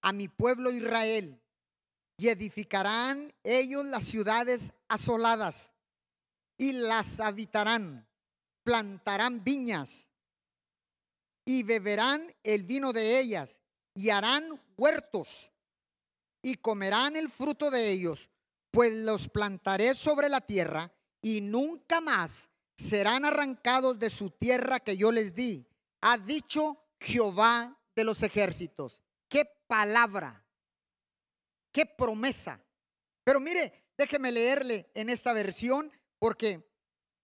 a 0.00 0.12
mi 0.12 0.28
pueblo 0.28 0.70
Israel 0.70 1.40
y 2.16 2.28
edificarán 2.28 3.32
ellos 3.42 3.84
las 3.84 4.04
ciudades 4.04 4.72
asoladas 4.88 5.72
y 6.56 6.72
las 6.72 7.20
habitarán, 7.20 8.08
plantarán 8.62 9.42
viñas 9.42 10.08
y 11.44 11.62
beberán 11.62 12.34
el 12.42 12.62
vino 12.62 12.92
de 12.92 13.18
ellas 13.18 13.60
y 13.94 14.10
harán 14.10 14.60
huertos 14.76 15.50
y 16.42 16.56
comerán 16.56 17.16
el 17.16 17.28
fruto 17.28 17.70
de 17.70 17.90
ellos, 17.90 18.28
pues 18.74 18.92
los 18.92 19.28
plantaré 19.28 19.94
sobre 19.94 20.28
la 20.28 20.40
tierra 20.40 20.92
y 21.22 21.40
nunca 21.40 22.00
más 22.00 22.48
serán 22.76 23.24
arrancados 23.24 24.00
de 24.00 24.10
su 24.10 24.30
tierra 24.30 24.80
que 24.80 24.96
yo 24.96 25.12
les 25.12 25.32
di. 25.32 25.64
Ha 26.00 26.18
dicho 26.18 26.84
Jehová 26.98 27.80
de 27.94 28.02
los 28.02 28.24
ejércitos. 28.24 28.98
Qué 29.28 29.44
palabra, 29.68 30.44
qué 31.70 31.86
promesa. 31.86 32.60
Pero 33.22 33.38
mire, 33.38 33.90
déjeme 33.96 34.32
leerle 34.32 34.90
en 34.94 35.08
esta 35.08 35.32
versión, 35.32 35.92
porque 36.18 36.68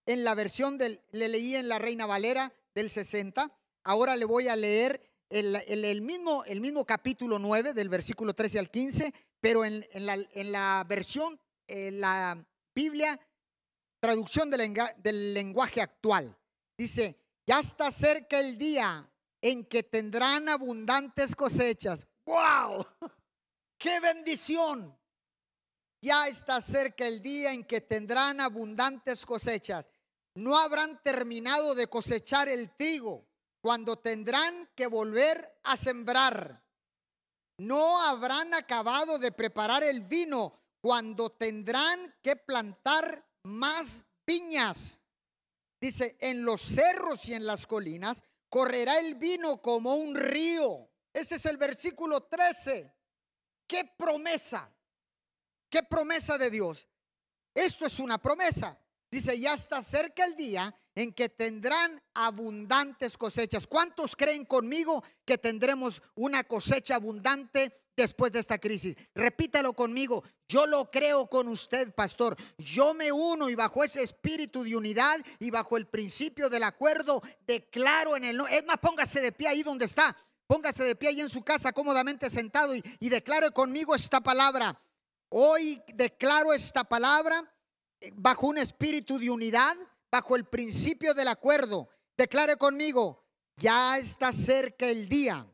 en 0.07 0.23
la 0.23 0.37
versión 0.37 0.79
del, 0.79 1.03
le 1.11 1.29
leí 1.29 1.57
en 1.57 1.69
la 1.69 1.81
Reina 1.81 2.07
Valera 2.07 2.55
del 2.77 2.91
60, 2.91 3.53
ahora 3.83 4.15
le 4.15 4.25
voy 4.25 4.47
a 4.47 4.55
leer 4.55 5.03
el, 5.31 6.03
mismo, 6.03 6.45
el 6.45 6.61
mismo 6.61 6.85
capítulo 6.85 7.39
9 7.39 7.73
del 7.73 7.89
versículo 7.89 8.35
13 8.35 8.59
al 8.59 8.71
15, 8.71 9.15
pero 9.41 9.65
en, 9.65 9.85
la, 9.95 10.85
versión, 10.89 11.41
en 11.67 12.01
la 12.01 12.45
Biblia, 12.75 13.19
traducción 14.01 14.51
del, 14.51 14.75
del 14.99 15.35
lenguaje 15.35 15.81
actual. 15.81 16.37
Dice, 16.77 17.17
ya 17.47 17.61
está 17.61 17.91
cerca 17.91 18.41
el 18.41 18.59
día 18.59 19.09
en 19.41 19.65
que 19.65 19.85
tendrán 19.85 20.49
abundantes 20.49 21.35
cosechas. 21.37 22.07
¡Wow! 22.25 22.85
¡Qué 23.79 24.01
bendición! 24.01 24.97
Ya 26.03 26.27
está 26.27 26.61
cerca 26.61 27.07
el 27.07 27.21
día 27.21 27.53
en 27.53 27.65
que 27.65 27.81
tendrán 27.81 28.41
abundantes 28.41 29.25
cosechas. 29.25 29.87
No 30.35 30.59
habrán 30.59 31.01
terminado 31.03 31.75
de 31.75 31.87
cosechar 31.87 32.49
el 32.49 32.75
trigo 32.77 33.30
cuando 33.61 33.99
tendrán 33.99 34.69
que 34.75 34.87
volver 34.87 35.61
a 35.65 35.77
sembrar. 35.77 36.65
No 37.59 38.03
habrán 38.03 38.55
acabado 38.55 39.19
de 39.19 39.33
preparar 39.33 39.85
el 39.85 40.03
vino 40.03 40.59
cuando 40.81 41.31
tendrán 41.33 42.15
que 42.23 42.37
plantar 42.37 43.27
más 43.43 44.05
viñas. 44.27 44.99
Dice, 45.81 46.17
en 46.21 46.45
los 46.45 46.63
cerros 46.63 47.27
y 47.27 47.35
en 47.35 47.45
las 47.45 47.67
colinas 47.67 48.23
correrá 48.49 48.99
el 48.99 49.15
vino 49.17 49.61
como 49.61 49.95
un 49.95 50.15
río. 50.15 50.89
Ese 51.13 51.37
es 51.37 51.47
el 51.47 51.57
versículo 51.57 52.23
13. 52.25 52.95
¿Qué 53.67 53.85
promesa? 53.97 54.71
¿Qué 55.69 55.83
promesa 55.83 56.39
de 56.39 56.51
Dios? 56.51 56.89
Esto 57.55 57.87
es 57.87 57.99
una 57.99 58.19
promesa. 58.19 58.80
Dice, 59.11 59.39
ya 59.41 59.55
está 59.55 59.83
cerca 59.83 60.25
el 60.25 60.37
día 60.37 60.75
en 60.95 61.13
que 61.13 61.29
tendrán 61.29 62.01
abundantes 62.15 63.17
cosechas. 63.17 63.67
¿Cuántos 63.67 64.15
creen 64.15 64.45
conmigo 64.45 65.03
que 65.25 65.37
tendremos 65.37 66.01
una 66.15 66.45
cosecha 66.45 66.95
abundante 66.95 67.77
después 67.97 68.31
de 68.31 68.39
esta 68.39 68.59
crisis? 68.59 68.95
Repítalo 69.15 69.73
conmigo. 69.73 70.23
Yo 70.49 70.65
lo 70.67 70.93
creo 70.93 71.27
con 71.27 71.49
usted, 71.49 71.93
pastor. 71.93 72.37
Yo 72.57 72.95
me 72.95 73.11
uno 73.11 73.51
y 73.51 73.57
bajo 73.57 73.83
ese 73.83 74.03
espíritu 74.03 74.63
de 74.63 74.77
unidad 74.77 75.19
y 75.41 75.51
bajo 75.51 75.77
el 75.77 75.89
principio 75.89 76.49
del 76.49 76.63
acuerdo, 76.63 77.21
declaro 77.47 78.17
en 78.17 78.25
el... 78.25 78.41
Es 78.49 78.65
más, 78.65 78.79
póngase 78.79 79.21
de 79.21 79.33
pie 79.33 79.49
ahí 79.49 79.63
donde 79.65 79.87
está. 79.87 80.17
Póngase 80.47 80.85
de 80.85 80.95
pie 80.95 81.09
ahí 81.09 81.21
en 81.21 81.31
su 81.31 81.43
casa 81.43 81.73
cómodamente 81.73 82.31
sentado 82.31 82.75
y 82.77 83.09
declare 83.09 83.51
conmigo 83.51 83.95
esta 83.95 84.21
palabra. 84.21 84.81
Hoy 85.31 85.83
declaro 85.95 86.53
esta 86.53 86.85
palabra 86.85 87.53
bajo 88.15 88.49
un 88.49 88.59
espíritu 88.59 89.19
de 89.19 89.31
unidad, 89.31 89.77
bajo 90.11 90.37
el 90.37 90.45
principio 90.45 91.15
del 91.15 91.29
acuerdo. 91.29 91.89
Declare 92.17 92.57
conmigo, 92.57 93.25
ya 93.57 93.99
está 93.99 94.33
cerca 94.33 94.87
el 94.87 95.09
día 95.09 95.47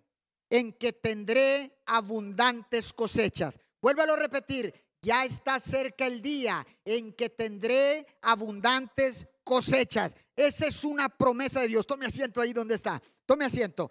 en 0.50 0.72
que 0.72 0.92
tendré 0.92 1.82
abundantes 1.86 2.92
cosechas. 2.92 3.58
Vuélvalo 3.80 4.14
a 4.14 4.16
repetir, 4.16 4.72
ya 5.02 5.24
está 5.24 5.60
cerca 5.60 6.06
el 6.06 6.20
día 6.20 6.66
en 6.84 7.12
que 7.12 7.30
tendré 7.30 8.06
abundantes 8.22 9.26
cosechas. 9.44 10.14
Esa 10.34 10.66
es 10.66 10.84
una 10.84 11.08
promesa 11.08 11.60
de 11.60 11.68
Dios. 11.68 11.86
Tome 11.86 12.06
asiento 12.06 12.40
ahí 12.40 12.52
donde 12.52 12.74
está. 12.74 13.00
Tome 13.24 13.44
asiento. 13.44 13.90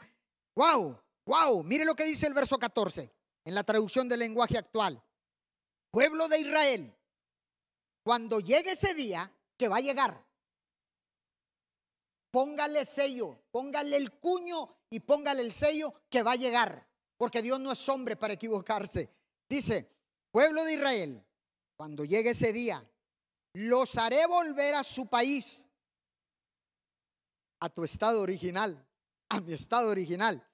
Wow, 0.55 0.99
wow. 1.25 1.63
Mire 1.63 1.85
lo 1.85 1.95
que 1.95 2.03
dice 2.03 2.27
el 2.27 2.33
verso 2.33 2.57
14 2.57 3.11
en 3.45 3.55
la 3.55 3.63
traducción 3.63 4.09
del 4.09 4.19
lenguaje 4.19 4.57
actual. 4.57 5.01
Pueblo 5.91 6.27
de 6.27 6.39
Israel, 6.39 6.93
cuando 8.05 8.39
llegue 8.39 8.73
ese 8.73 8.93
día, 8.93 9.33
que 9.57 9.67
va 9.67 9.77
a 9.77 9.81
llegar, 9.81 10.23
póngale 12.29 12.85
sello, 12.85 13.39
póngale 13.49 13.97
el 13.97 14.19
cuño 14.19 14.77
y 14.91 14.99
póngale 14.99 15.41
el 15.41 15.51
sello 15.51 15.91
que 16.07 16.21
va 16.21 16.33
a 16.33 16.35
llegar, 16.35 16.87
porque 17.17 17.41
Dios 17.41 17.59
no 17.59 17.71
es 17.71 17.89
hombre 17.89 18.15
para 18.15 18.33
equivocarse. 18.33 19.11
Dice, 19.49 19.89
pueblo 20.29 20.63
de 20.65 20.73
Israel, 20.75 21.25
cuando 21.75 22.05
llegue 22.05 22.29
ese 22.29 22.53
día, 22.53 22.87
los 23.53 23.97
haré 23.97 24.27
volver 24.27 24.75
a 24.75 24.83
su 24.83 25.07
país, 25.07 25.65
a 27.59 27.69
tu 27.69 27.83
estado 27.83 28.21
original, 28.21 28.87
a 29.29 29.41
mi 29.41 29.53
estado 29.53 29.89
original. 29.89 30.47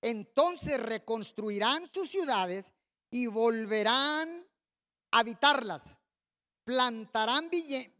Entonces 0.00 0.78
reconstruirán 0.78 1.92
sus 1.92 2.08
ciudades 2.08 2.72
y 3.10 3.26
volverán 3.26 4.46
a 5.10 5.18
habitarlas 5.18 5.98
plantarán 6.64 7.50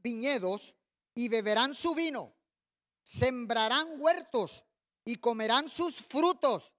viñedos 0.03 0.74
y 1.14 1.29
beberán 1.29 1.74
su 1.74 1.94
vino, 1.94 2.35
sembrarán 3.03 4.00
huertos 4.00 4.64
y 5.05 5.16
comerán 5.16 5.68
sus 5.68 5.96
frutos. 5.96 6.72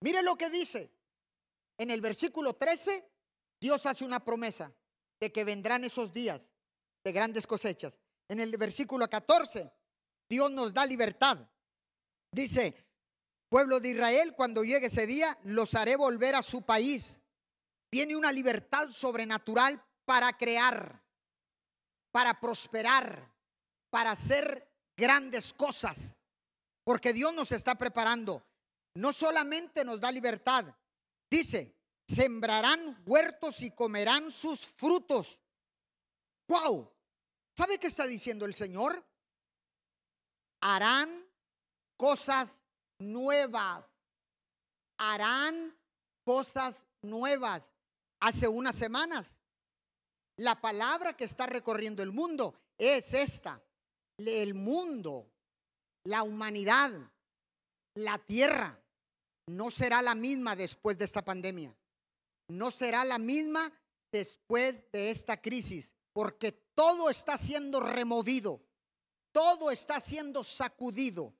Mire 0.00 0.22
lo 0.22 0.36
que 0.36 0.50
dice. 0.50 0.92
En 1.78 1.90
el 1.90 2.00
versículo 2.00 2.54
13, 2.54 3.08
Dios 3.60 3.86
hace 3.86 4.04
una 4.04 4.22
promesa 4.22 4.74
de 5.18 5.32
que 5.32 5.44
vendrán 5.44 5.84
esos 5.84 6.12
días 6.12 6.52
de 7.04 7.12
grandes 7.12 7.46
cosechas. 7.46 7.98
En 8.28 8.40
el 8.40 8.54
versículo 8.58 9.08
14, 9.08 9.72
Dios 10.28 10.50
nos 10.50 10.74
da 10.74 10.84
libertad. 10.84 11.38
Dice, 12.32 12.86
pueblo 13.48 13.80
de 13.80 13.90
Israel, 13.90 14.34
cuando 14.36 14.62
llegue 14.62 14.86
ese 14.86 15.06
día, 15.06 15.38
los 15.44 15.74
haré 15.74 15.96
volver 15.96 16.34
a 16.34 16.42
su 16.42 16.62
país. 16.62 17.20
Tiene 17.90 18.14
una 18.14 18.30
libertad 18.30 18.90
sobrenatural 18.90 19.82
para 20.10 20.36
crear, 20.36 21.00
para 22.10 22.40
prosperar, 22.40 23.32
para 23.90 24.10
hacer 24.10 24.68
grandes 24.96 25.54
cosas. 25.54 26.16
Porque 26.82 27.12
Dios 27.12 27.32
nos 27.32 27.52
está 27.52 27.76
preparando. 27.76 28.44
No 28.96 29.12
solamente 29.12 29.84
nos 29.84 30.00
da 30.00 30.10
libertad, 30.10 30.64
dice, 31.30 31.76
sembrarán 32.08 33.00
huertos 33.06 33.62
y 33.62 33.70
comerán 33.70 34.32
sus 34.32 34.66
frutos. 34.66 35.40
¡Wow! 36.48 36.92
¿Sabe 37.56 37.78
qué 37.78 37.86
está 37.86 38.04
diciendo 38.08 38.46
el 38.46 38.54
Señor? 38.54 39.06
Harán 40.60 41.24
cosas 41.96 42.64
nuevas. 42.98 43.88
Harán 44.98 45.78
cosas 46.24 46.84
nuevas. 47.00 47.70
Hace 48.18 48.48
unas 48.48 48.74
semanas 48.74 49.36
la 50.40 50.58
palabra 50.58 51.12
que 51.12 51.24
está 51.24 51.44
recorriendo 51.46 52.02
el 52.02 52.12
mundo 52.12 52.54
es 52.78 53.12
esta. 53.12 53.62
El 54.16 54.54
mundo, 54.54 55.30
la 56.04 56.22
humanidad, 56.22 56.90
la 57.94 58.18
tierra, 58.18 58.82
no 59.48 59.70
será 59.70 60.00
la 60.00 60.14
misma 60.14 60.56
después 60.56 60.96
de 60.96 61.04
esta 61.04 61.22
pandemia. 61.22 61.76
No 62.48 62.70
será 62.70 63.04
la 63.04 63.18
misma 63.18 63.70
después 64.10 64.90
de 64.92 65.10
esta 65.10 65.40
crisis, 65.42 65.92
porque 66.14 66.52
todo 66.74 67.10
está 67.10 67.36
siendo 67.36 67.78
removido, 67.80 68.62
todo 69.32 69.70
está 69.70 70.00
siendo 70.00 70.42
sacudido, 70.42 71.34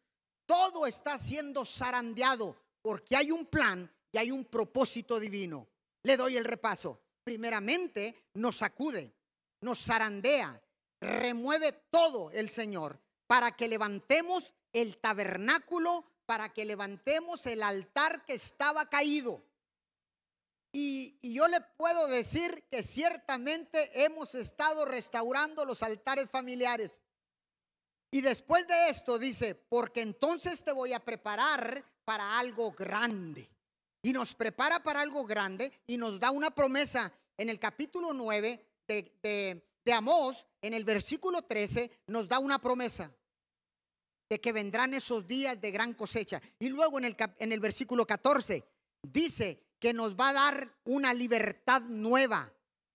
todo 0.44 0.86
está 0.86 1.16
siendo 1.16 1.64
zarandeado, 1.64 2.54
porque 2.82 3.16
hay 3.16 3.30
un 3.30 3.46
plan 3.46 3.90
y 4.12 4.18
hay 4.18 4.30
un 4.30 4.44
propósito 4.44 5.18
divino. 5.18 5.66
Le 6.02 6.18
doy 6.18 6.36
el 6.36 6.44
repaso 6.44 7.00
primeramente 7.24 8.28
nos 8.34 8.56
sacude, 8.56 9.14
nos 9.60 9.84
zarandea, 9.84 10.60
remueve 11.00 11.72
todo 11.90 12.30
el 12.30 12.50
Señor 12.50 13.00
para 13.26 13.56
que 13.56 13.68
levantemos 13.68 14.54
el 14.72 14.98
tabernáculo, 14.98 16.04
para 16.26 16.52
que 16.52 16.64
levantemos 16.64 17.46
el 17.46 17.62
altar 17.62 18.24
que 18.24 18.34
estaba 18.34 18.88
caído. 18.88 19.44
Y, 20.72 21.18
y, 21.20 21.34
yo 21.34 21.48
le 21.48 21.60
puedo 21.60 22.06
decir 22.06 22.64
que 22.70 22.84
ciertamente 22.84 24.04
hemos 24.04 24.36
estado 24.36 24.84
restaurando 24.84 25.64
los 25.64 25.82
altares 25.82 26.30
familiares. 26.30 27.02
Y 28.12 28.20
después 28.20 28.68
de 28.68 28.88
esto 28.88 29.18
dice, 29.18 29.56
porque 29.56 30.02
entonces 30.02 30.62
te 30.62 30.70
voy 30.70 30.92
a 30.92 31.04
preparar 31.04 31.84
para 32.04 32.38
algo 32.38 32.70
grande 32.72 33.50
y 34.02 34.12
nos 34.12 34.34
prepara 34.34 34.82
para 34.82 35.00
algo 35.00 35.24
grande 35.24 35.72
y 35.86 35.96
nos 35.96 36.18
da 36.18 36.30
una 36.30 36.50
promesa 36.50 37.12
en 37.36 37.48
el 37.48 37.58
capítulo 37.58 38.12
9 38.12 38.66
de, 38.86 39.18
de, 39.22 39.66
de 39.84 39.92
Amós, 39.92 40.46
en 40.62 40.74
el 40.74 40.84
versículo 40.84 41.42
13, 41.42 41.90
nos 42.06 42.28
da 42.28 42.38
una 42.38 42.60
promesa 42.60 43.12
de 44.28 44.40
que 44.40 44.52
vendrán 44.52 44.94
esos 44.94 45.26
días 45.26 45.60
de 45.60 45.70
gran 45.70 45.94
cosecha. 45.94 46.40
Y 46.58 46.68
luego 46.68 46.98
en 46.98 47.04
el, 47.04 47.16
en 47.38 47.52
el 47.52 47.60
versículo 47.60 48.06
14 48.06 48.64
dice 49.02 49.62
que 49.78 49.92
nos 49.92 50.14
va 50.14 50.30
a 50.30 50.34
dar 50.34 50.78
una 50.84 51.12
libertad 51.12 51.82
nueva, 51.82 52.52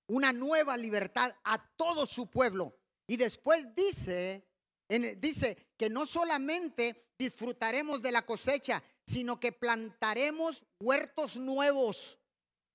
una 0.07 0.31
nueva 0.31 0.77
libertad 0.77 1.35
a 1.43 1.61
todo 1.75 2.05
su 2.05 2.29
pueblo. 2.29 2.77
Y 3.07 3.17
después 3.17 3.67
dice 3.75 4.47
Dice 4.87 5.73
que 5.77 5.89
no 5.89 6.05
solamente 6.05 7.13
disfrutaremos 7.17 8.01
de 8.01 8.11
la 8.11 8.25
cosecha, 8.25 8.83
sino 9.05 9.39
que 9.39 9.51
plantaremos 9.51 10.65
huertos 10.79 11.37
nuevos. 11.37 12.19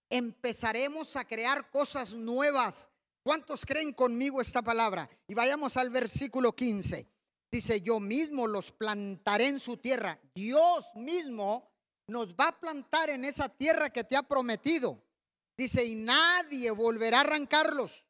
Empezaremos 0.09 1.17
a 1.17 1.25
crear 1.25 1.71
cosas 1.71 2.15
nuevas. 2.15 2.89
¿Cuántos 3.23 3.65
creen 3.65 3.93
conmigo 3.93 4.41
esta 4.41 4.63
palabra? 4.63 5.09
Y 5.29 5.35
vayamos 5.35 5.77
al 5.77 5.91
versículo 5.91 6.55
15. 6.55 7.07
Dice, 7.51 7.81
yo 7.81 8.01
mismo 8.01 8.47
los 8.47 8.71
plantaré 8.71 9.49
en 9.49 9.61
su 9.61 9.77
tierra. 9.77 10.21
Dios 10.35 10.87
mismo 10.95 11.71
nos 12.07 12.35
va 12.35 12.49
a 12.49 12.61
plantar 12.61 13.11
en 13.11 13.25
esa 13.25 13.49
tierra 13.49 13.91
que 13.91 14.05
te 14.05 14.17
ha 14.17 14.23
prometido. 14.23 15.03
Dice, 15.57 15.85
y 15.85 15.95
nadie 15.95 16.71
volverá 16.71 17.19
a 17.19 17.21
arrancarlos. 17.23 18.07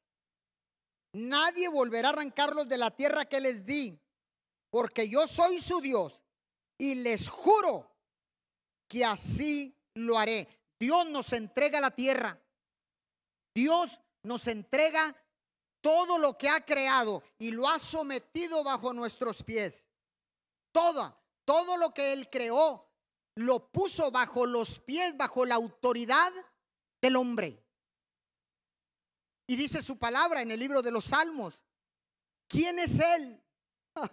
Nadie 1.13 1.69
volverá 1.69 2.09
a 2.09 2.13
arrancarlos 2.13 2.69
de 2.69 2.79
la 2.79 2.91
tierra 2.91 3.25
que 3.25 3.41
les 3.41 3.65
di, 3.65 4.01
porque 4.71 5.09
yo 5.09 5.27
soy 5.27 5.61
su 5.61 5.81
Dios 5.81 6.23
y 6.79 6.95
les 6.95 7.29
juro 7.29 7.91
que 8.89 9.05
así 9.05 9.77
lo 9.95 10.19
haré. 10.19 10.49
Dios 10.79 11.07
nos 11.11 11.33
entrega 11.33 11.81
la 11.81 11.91
tierra. 11.91 12.41
Dios 13.55 14.01
nos 14.23 14.47
entrega 14.47 15.17
todo 15.81 16.19
lo 16.19 16.39
que 16.39 16.49
ha 16.49 16.65
creado 16.65 17.23
y 17.39 17.51
lo 17.51 17.69
ha 17.69 17.79
sometido 17.79 18.63
bajo 18.63 18.93
nuestros 18.93 19.43
pies. 19.43 19.89
Todo, 20.73 21.17
todo 21.45 21.77
lo 21.77 21.93
que 21.93 22.13
Él 22.13 22.29
creó, 22.31 22.89
lo 23.35 23.71
puso 23.71 24.11
bajo 24.11 24.47
los 24.47 24.79
pies, 24.81 25.17
bajo 25.17 25.45
la 25.45 25.57
autoridad 25.57 26.33
del 27.01 27.17
hombre. 27.17 27.65
Y 29.51 29.57
dice 29.57 29.83
su 29.83 29.99
palabra 29.99 30.43
en 30.43 30.53
el 30.53 30.61
libro 30.61 30.81
de 30.81 30.93
los 30.93 31.07
Salmos. 31.07 31.65
¿Quién 32.47 32.79
es 32.79 33.01
Él? 33.01 33.43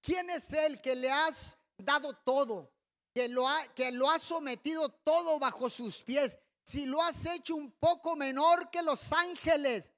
¿Quién 0.00 0.30
es 0.30 0.52
Él 0.52 0.80
que 0.80 0.94
le 0.94 1.10
has 1.10 1.58
dado 1.76 2.12
todo? 2.12 2.72
Que 3.12 3.28
lo 3.28 3.48
ha, 3.48 3.66
que 3.74 3.90
lo 3.90 4.08
ha 4.08 4.20
sometido 4.20 4.90
todo 4.90 5.40
bajo 5.40 5.68
sus 5.68 6.04
pies. 6.04 6.38
Si 6.62 6.86
lo 6.86 7.02
has 7.02 7.26
hecho 7.26 7.56
un 7.56 7.72
poco 7.72 8.14
menor 8.14 8.70
que 8.70 8.80
los 8.80 9.12
ángeles. 9.12 9.90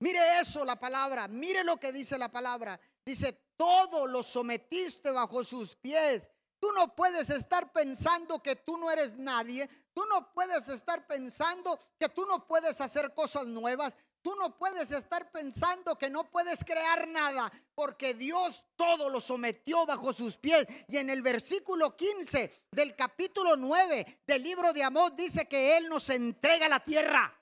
Mire 0.00 0.38
eso 0.38 0.66
la 0.66 0.78
palabra. 0.78 1.26
Mire 1.26 1.64
lo 1.64 1.78
que 1.78 1.90
dice 1.90 2.18
la 2.18 2.30
palabra. 2.30 2.78
Dice, 3.06 3.32
todo 3.56 4.06
lo 4.06 4.22
sometiste 4.22 5.12
bajo 5.12 5.42
sus 5.42 5.76
pies. 5.76 6.28
Tú 6.60 6.70
no 6.72 6.94
puedes 6.94 7.30
estar 7.30 7.72
pensando 7.72 8.42
que 8.42 8.54
tú 8.54 8.76
no 8.76 8.90
eres 8.90 9.16
nadie. 9.16 9.66
Tú 9.94 10.04
no 10.06 10.32
puedes 10.32 10.68
estar 10.68 11.06
pensando 11.06 11.78
que 11.98 12.08
tú 12.08 12.26
no 12.26 12.46
puedes 12.46 12.80
hacer 12.80 13.14
cosas 13.14 13.46
nuevas. 13.46 13.96
Tú 14.20 14.34
no 14.36 14.56
puedes 14.56 14.90
estar 14.90 15.30
pensando 15.30 15.96
que 15.96 16.08
no 16.08 16.24
puedes 16.30 16.64
crear 16.64 17.06
nada, 17.06 17.52
porque 17.74 18.14
Dios 18.14 18.64
todo 18.74 19.10
lo 19.10 19.20
sometió 19.20 19.84
bajo 19.86 20.12
sus 20.12 20.36
pies. 20.36 20.66
Y 20.88 20.96
en 20.96 21.10
el 21.10 21.22
versículo 21.22 21.94
15 21.94 22.66
del 22.70 22.96
capítulo 22.96 23.54
9 23.54 24.22
del 24.26 24.42
libro 24.42 24.72
de 24.72 24.82
Amós 24.82 25.14
dice 25.14 25.46
que 25.46 25.76
Él 25.76 25.88
nos 25.88 26.08
entrega 26.10 26.68
la 26.68 26.80
tierra. 26.80 27.38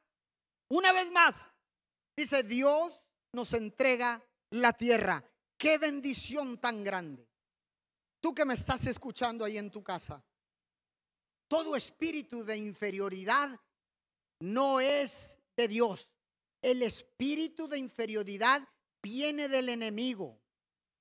Una 0.69 0.93
vez 0.93 1.11
más, 1.13 1.49
dice 2.17 2.43
Dios 2.43 3.01
nos 3.33 3.53
entrega 3.55 4.21
la 4.51 4.73
tierra. 4.73 5.25
Qué 5.57 5.79
bendición 5.79 6.59
tan 6.59 6.83
grande. 6.83 7.29
Tú 8.21 8.35
que 8.35 8.45
me 8.45 8.55
estás 8.55 8.87
escuchando 8.87 9.45
ahí 9.45 9.57
en 9.57 9.71
tu 9.71 9.83
casa, 9.83 10.23
todo 11.53 11.77
espíritu 11.77 12.47
de 12.47 12.57
inferioridad 12.57 13.61
no 14.41 14.81
es 14.81 15.39
de 15.55 15.69
Dios. 15.69 16.09
El 16.63 16.83
espíritu 16.83 17.69
de 17.69 17.77
inferioridad 17.77 18.67
viene 19.03 19.49
del 19.49 19.69
enemigo. 19.69 20.41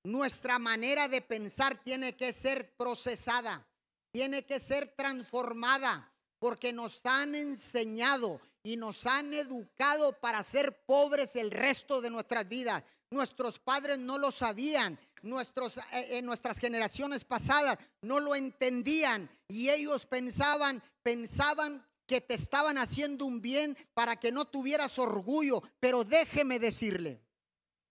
Nuestra 0.04 0.60
manera 0.60 1.08
de 1.08 1.22
pensar 1.22 1.82
tiene 1.82 2.18
que 2.18 2.34
ser 2.34 2.76
procesada, 2.76 3.66
tiene 4.12 4.46
que 4.46 4.60
ser 4.60 4.94
transformada, 4.94 6.14
porque 6.38 6.74
nos 6.74 7.00
han 7.06 7.34
enseñado 7.34 8.42
y 8.62 8.76
nos 8.76 9.06
han 9.06 9.34
educado 9.34 10.20
para 10.20 10.44
ser 10.44 10.84
pobres 10.86 11.38
el 11.38 11.52
resto 11.52 12.02
de 12.02 12.10
nuestras 12.10 12.50
vidas. 12.50 12.84
Nuestros 13.12 13.60
padres 13.60 14.00
no 14.00 14.18
lo 14.18 14.32
sabían, 14.32 14.98
nuestros, 15.22 15.78
eh, 15.78 16.18
en 16.18 16.26
nuestras 16.26 16.58
generaciones 16.58 17.26
pasadas 17.26 17.78
no 18.02 18.20
lo 18.22 18.36
entendían 18.36 19.30
y 19.50 19.70
ellos 19.70 20.06
pensaban, 20.06 20.82
pensaban 21.04 21.86
que 22.08 22.22
te 22.22 22.36
estaban 22.36 22.78
haciendo 22.78 23.26
un 23.26 23.42
bien 23.42 23.78
para 23.94 24.18
que 24.18 24.32
no 24.32 24.46
tuvieras 24.46 24.98
orgullo. 24.98 25.62
Pero 25.80 26.04
déjeme 26.04 26.58
decirle, 26.58 27.22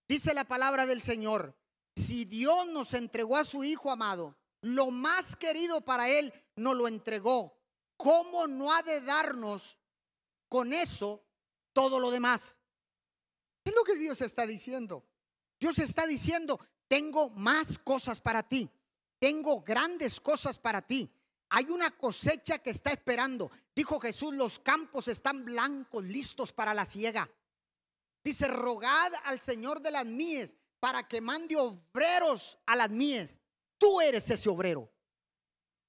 dice 0.09 0.35
la 0.35 0.45
palabra 0.45 0.87
del 0.87 1.03
Señor, 1.03 1.55
si 1.97 2.25
Dios 2.25 2.67
nos 2.69 2.95
entregó 2.95 3.37
a 3.37 3.45
su 3.45 3.63
Hijo 3.63 3.91
amado, 3.91 4.39
lo 4.63 4.91
más 4.91 5.37
querido 5.37 5.83
para 5.83 6.09
Él 6.09 6.33
nos 6.57 6.77
lo 6.77 6.89
entregó. 6.89 7.59
¿Cómo 7.97 8.47
no 8.47 8.73
ha 8.73 8.83
de 8.83 9.03
darnos 9.03 9.79
con 10.49 10.73
eso 10.73 11.23
todo 11.75 12.01
lo 12.01 12.11
demás? 12.11 12.57
Es 13.65 13.75
lo 13.75 13.85
que 13.85 13.97
Dios 13.97 14.21
está 14.23 14.47
diciendo. 14.47 15.10
Dios 15.61 15.79
está 15.79 16.07
diciendo, 16.07 16.59
tengo 16.89 17.31
más 17.31 17.79
cosas 17.79 18.21
para 18.21 18.43
ti. 18.43 18.69
Tengo 19.19 19.61
grandes 19.61 20.19
cosas 20.19 20.59
para 20.59 20.81
ti. 20.81 21.13
Hay 21.51 21.67
una 21.67 21.91
cosecha 21.91 22.59
que 22.59 22.71
está 22.71 22.91
esperando. 22.91 23.51
Dijo 23.77 24.01
Jesús, 24.01 24.35
los 24.35 24.59
campos 24.59 25.07
están 25.09 25.45
blancos, 25.45 26.03
listos 26.05 26.53
para 26.53 26.73
la 26.73 26.87
siega. 26.87 27.31
Dice, 28.25 28.49
rogad 28.49 29.13
al 29.25 29.41
Señor 29.41 29.81
de 29.81 29.91
las 29.91 30.07
mies 30.07 30.57
para 30.79 31.07
que 31.07 31.21
mande 31.21 31.57
obreros 31.57 32.59
a 32.67 32.77
las 32.77 32.91
mies. 32.91 33.39
Tú 33.77 34.01
eres 34.01 34.31
ese 34.31 34.49
obrero. 34.49 34.91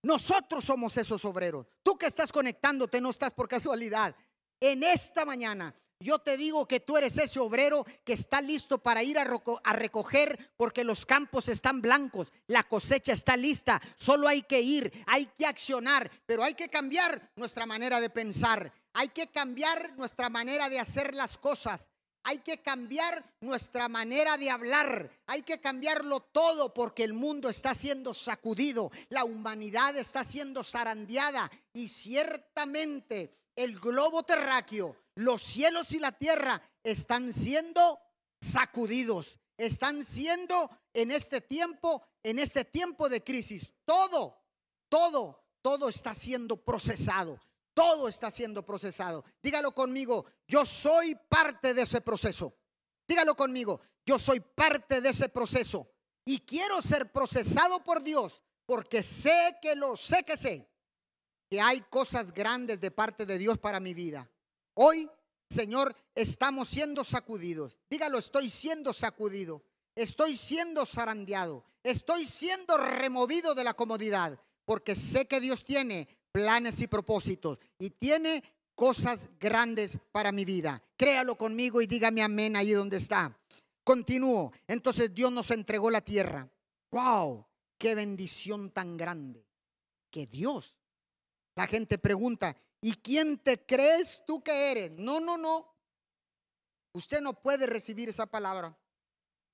Nosotros 0.04 0.66
somos 0.66 0.98
esos 0.98 1.24
obreros. 1.24 1.68
Tú 1.84 1.98
que 1.98 2.08
estás 2.08 2.32
conectándote 2.32 3.00
no 3.00 3.12
estás 3.12 3.32
por 3.32 3.48
casualidad. 3.48 4.16
En 4.60 4.84
esta 4.84 5.26
mañana 5.26 5.74
yo 6.02 6.20
te 6.20 6.36
digo 6.36 6.68
que 6.68 6.80
tú 6.80 6.98
eres 6.98 7.18
ese 7.18 7.40
obrero 7.40 7.86
que 8.04 8.14
está 8.14 8.42
listo 8.42 8.80
para 8.80 9.04
ir 9.04 9.18
a, 9.18 9.74
recoger 9.74 10.52
porque 10.58 10.84
los 10.84 11.06
campos 11.06 11.48
están 11.48 11.82
blancos, 11.82 12.28
la 12.48 12.64
cosecha 12.64 13.14
está 13.14 13.38
lista, 13.38 13.82
solo 13.96 14.28
hay 14.28 14.42
que 14.42 14.62
ir, 14.62 14.92
hay 15.08 15.28
que 15.38 15.46
accionar, 15.46 16.10
pero 16.26 16.44
hay 16.44 16.56
que 16.56 16.70
cambiar 16.70 17.32
nuestra 17.36 17.66
manera 17.66 18.02
de 18.02 18.10
pensar, 18.10 18.74
hay 18.94 19.10
que 19.10 19.28
cambiar 19.28 19.96
nuestra 19.98 20.30
manera 20.30 20.70
de 20.70 20.80
hacer 20.80 21.14
las 21.16 21.38
cosas. 21.38 21.90
Hay 22.24 22.38
que 22.38 22.62
cambiar 22.62 23.26
nuestra 23.40 23.90
manera 23.90 24.38
de 24.38 24.52
hablar. 24.52 25.10
Hay 25.26 25.42
que 25.42 25.60
cambiarlo 25.60 26.20
todo 26.20 26.72
porque 26.72 27.04
el 27.04 27.14
mundo 27.14 27.50
está 27.50 27.74
siendo 27.74 28.14
sacudido. 28.14 28.92
La 29.10 29.24
humanidad 29.24 29.96
está 29.98 30.24
siendo 30.24 30.64
zarandeada. 30.64 31.50
Y 31.74 31.88
ciertamente 31.88 33.34
el 33.56 33.80
globo 33.80 34.24
terráqueo, 34.24 34.96
los 35.22 35.42
cielos 35.42 35.92
y 35.92 36.00
la 36.00 36.12
tierra 36.12 36.62
están 36.84 37.34
siendo 37.34 38.00
sacudidos. 38.40 39.38
Están 39.58 40.04
siendo 40.04 40.70
en 40.94 41.12
este 41.12 41.42
tiempo, 41.42 42.04
en 42.24 42.40
este 42.40 42.66
tiempo 42.66 43.10
de 43.10 43.24
crisis. 43.24 43.72
Todo, 43.86 44.44
todo, 44.90 45.44
todo 45.62 45.90
está 45.90 46.14
siendo 46.14 46.58
procesado. 46.58 47.40
Todo 47.74 48.08
está 48.08 48.32
siendo 48.32 48.66
procesado. 48.66 49.24
Dígalo 49.42 49.74
conmigo, 49.74 50.26
yo 50.48 50.66
soy 50.66 51.16
parte 51.30 51.74
de 51.74 51.84
ese 51.84 52.02
proceso. 52.02 52.58
Dígalo 53.08 53.36
conmigo, 53.36 53.80
yo 54.06 54.20
soy 54.20 54.40
parte 54.40 55.00
de 55.00 55.10
ese 55.10 55.30
proceso. 55.30 55.90
Y 56.26 56.40
quiero 56.40 56.82
ser 56.82 57.12
procesado 57.12 57.84
por 57.84 58.04
Dios 58.04 58.42
porque 58.66 59.04
sé 59.04 59.58
que 59.62 59.76
lo 59.76 59.96
sé 59.96 60.24
que 60.24 60.38
sé 60.38 60.72
que 61.52 61.60
hay 61.60 61.82
cosas 61.82 62.32
grandes 62.32 62.80
de 62.80 62.92
parte 62.92 63.26
de 63.26 63.38
Dios 63.38 63.58
para 63.58 63.82
mi 63.82 63.94
vida. 63.94 64.32
Hoy, 64.84 65.08
Señor, 65.48 65.96
estamos 66.16 66.68
siendo 66.68 67.04
sacudidos. 67.04 67.78
Dígalo, 67.88 68.18
estoy 68.18 68.50
siendo 68.50 68.94
sacudido. 68.94 69.64
Estoy 69.94 70.36
siendo 70.36 70.88
zarandeado. 70.88 71.64
Estoy 71.84 72.26
siendo 72.26 72.80
removido 72.80 73.54
de 73.54 73.64
la 73.64 73.76
comodidad. 73.76 74.40
Porque 74.66 74.96
sé 74.96 75.28
que 75.28 75.40
Dios 75.40 75.66
tiene 75.66 76.08
planes 76.32 76.82
y 76.82 76.88
propósitos. 76.88 77.60
Y 77.78 77.92
tiene 77.92 78.44
cosas 78.74 79.30
grandes 79.40 80.00
para 80.12 80.32
mi 80.32 80.46
vida. 80.46 80.82
Créalo 80.98 81.38
conmigo 81.38 81.80
y 81.84 81.86
dígame 81.86 82.24
amén 82.24 82.56
ahí 82.56 82.72
donde 82.72 82.98
está. 82.98 83.40
Continúo. 83.84 84.52
Entonces 84.66 85.14
Dios 85.14 85.32
nos 85.32 85.52
entregó 85.52 85.92
la 85.92 86.02
tierra. 86.02 86.50
¡Wow! 86.90 87.46
¡Qué 87.78 87.94
bendición 87.94 88.72
tan 88.72 88.98
grande! 88.98 89.46
Que 90.10 90.26
Dios 90.26 90.76
la 91.56 91.68
gente 91.68 91.98
pregunta, 91.98 92.56
¿y 92.82 92.94
quién 92.94 93.38
te 93.38 93.66
crees 93.66 94.24
tú 94.26 94.44
que 94.44 94.72
eres? 94.72 94.92
No, 94.92 95.20
no, 95.20 95.38
no. 95.38 95.68
Usted 96.94 97.22
no 97.22 97.42
puede 97.42 97.68
recibir 97.68 98.10
esa 98.10 98.26
palabra. 98.26 98.78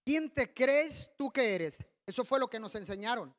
¿Quién 0.06 0.30
te 0.30 0.54
crees 0.54 1.12
tú 1.18 1.32
que 1.32 1.56
eres? 1.56 1.86
Eso 2.06 2.24
fue 2.24 2.40
lo 2.40 2.50
que 2.50 2.60
nos 2.60 2.76
enseñaron. 2.76 3.36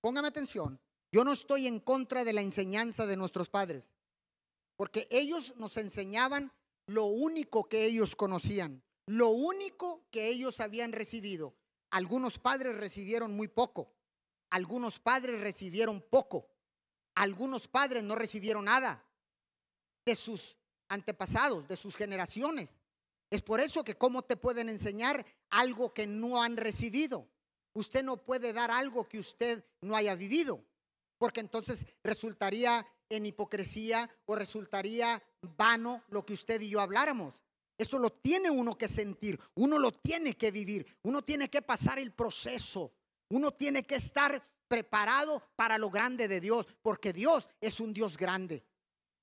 Póngame 0.00 0.28
atención. 0.28 0.80
Yo 1.12 1.24
no 1.24 1.32
estoy 1.32 1.66
en 1.66 1.80
contra 1.80 2.24
de 2.24 2.32
la 2.32 2.40
enseñanza 2.40 3.06
de 3.06 3.16
nuestros 3.16 3.48
padres, 3.48 3.92
porque 4.76 5.08
ellos 5.10 5.54
nos 5.56 5.76
enseñaban 5.76 6.52
lo 6.86 7.06
único 7.06 7.68
que 7.68 7.84
ellos 7.84 8.16
conocían, 8.16 8.82
lo 9.06 9.28
único 9.28 10.08
que 10.10 10.28
ellos 10.28 10.60
habían 10.60 10.92
recibido. 10.92 11.56
algunos 11.92 12.38
padres 12.38 12.76
recibieron 12.76 13.32
muy 13.32 13.48
poco, 13.48 13.92
algunos 14.48 15.00
padres 15.00 15.40
recibieron 15.40 16.00
poco, 16.00 16.49
algunos 17.20 17.68
padres 17.68 18.02
no 18.02 18.14
recibieron 18.14 18.64
nada 18.64 19.04
de 20.06 20.16
sus 20.16 20.56
antepasados, 20.88 21.68
de 21.68 21.76
sus 21.76 21.94
generaciones. 21.94 22.74
Es 23.28 23.42
por 23.42 23.60
eso 23.60 23.84
que 23.84 23.98
cómo 23.98 24.22
te 24.22 24.38
pueden 24.38 24.70
enseñar 24.70 25.26
algo 25.50 25.92
que 25.92 26.06
no 26.06 26.42
han 26.42 26.56
recibido. 26.56 27.28
Usted 27.74 28.02
no 28.02 28.16
puede 28.16 28.54
dar 28.54 28.70
algo 28.70 29.06
que 29.06 29.18
usted 29.18 29.62
no 29.82 29.96
haya 29.96 30.14
vivido, 30.14 30.64
porque 31.18 31.40
entonces 31.40 31.84
resultaría 32.02 32.86
en 33.10 33.26
hipocresía 33.26 34.08
o 34.24 34.34
resultaría 34.34 35.22
vano 35.58 36.02
lo 36.08 36.24
que 36.24 36.32
usted 36.32 36.58
y 36.62 36.70
yo 36.70 36.80
habláramos. 36.80 37.34
Eso 37.76 37.98
lo 37.98 38.08
tiene 38.08 38.50
uno 38.50 38.78
que 38.78 38.88
sentir, 38.88 39.38
uno 39.56 39.78
lo 39.78 39.92
tiene 39.92 40.38
que 40.38 40.50
vivir, 40.50 40.86
uno 41.02 41.20
tiene 41.20 41.50
que 41.50 41.60
pasar 41.60 41.98
el 41.98 42.12
proceso, 42.12 42.94
uno 43.28 43.50
tiene 43.52 43.82
que 43.82 43.96
estar 43.96 44.42
preparado 44.70 45.42
para 45.56 45.76
lo 45.78 45.90
grande 45.90 46.28
de 46.28 46.40
Dios, 46.40 46.64
porque 46.80 47.12
Dios 47.12 47.50
es 47.60 47.80
un 47.80 47.92
Dios 47.92 48.16
grande. 48.16 48.64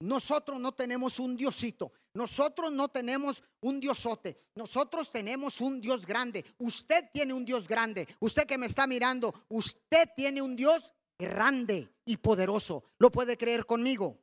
Nosotros 0.01 0.59
no 0.59 0.73
tenemos 0.73 1.19
un 1.19 1.37
diosito, 1.37 1.93
nosotros 2.13 2.71
no 2.71 2.89
tenemos 2.89 3.41
un 3.61 3.79
diosote, 3.79 4.35
nosotros 4.55 5.09
tenemos 5.09 5.61
un 5.61 5.79
Dios 5.79 6.05
grande. 6.05 6.43
Usted 6.57 7.05
tiene 7.13 7.33
un 7.33 7.45
Dios 7.45 7.65
grande, 7.65 8.05
usted 8.19 8.45
que 8.45 8.57
me 8.57 8.67
está 8.67 8.85
mirando, 8.85 9.33
usted 9.47 10.09
tiene 10.17 10.41
un 10.41 10.57
Dios 10.57 10.93
grande 11.17 11.95
y 12.03 12.17
poderoso. 12.17 12.83
¿Lo 12.99 13.09
puede 13.09 13.37
creer 13.37 13.65
conmigo? 13.65 14.19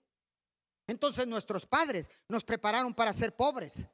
Entonces 0.87 1.27
nuestros 1.27 1.65
padres 1.65 2.11
nos 2.29 2.45
prepararon 2.45 2.93
para 2.93 3.15
ser 3.15 3.35
pobres. 3.35 3.87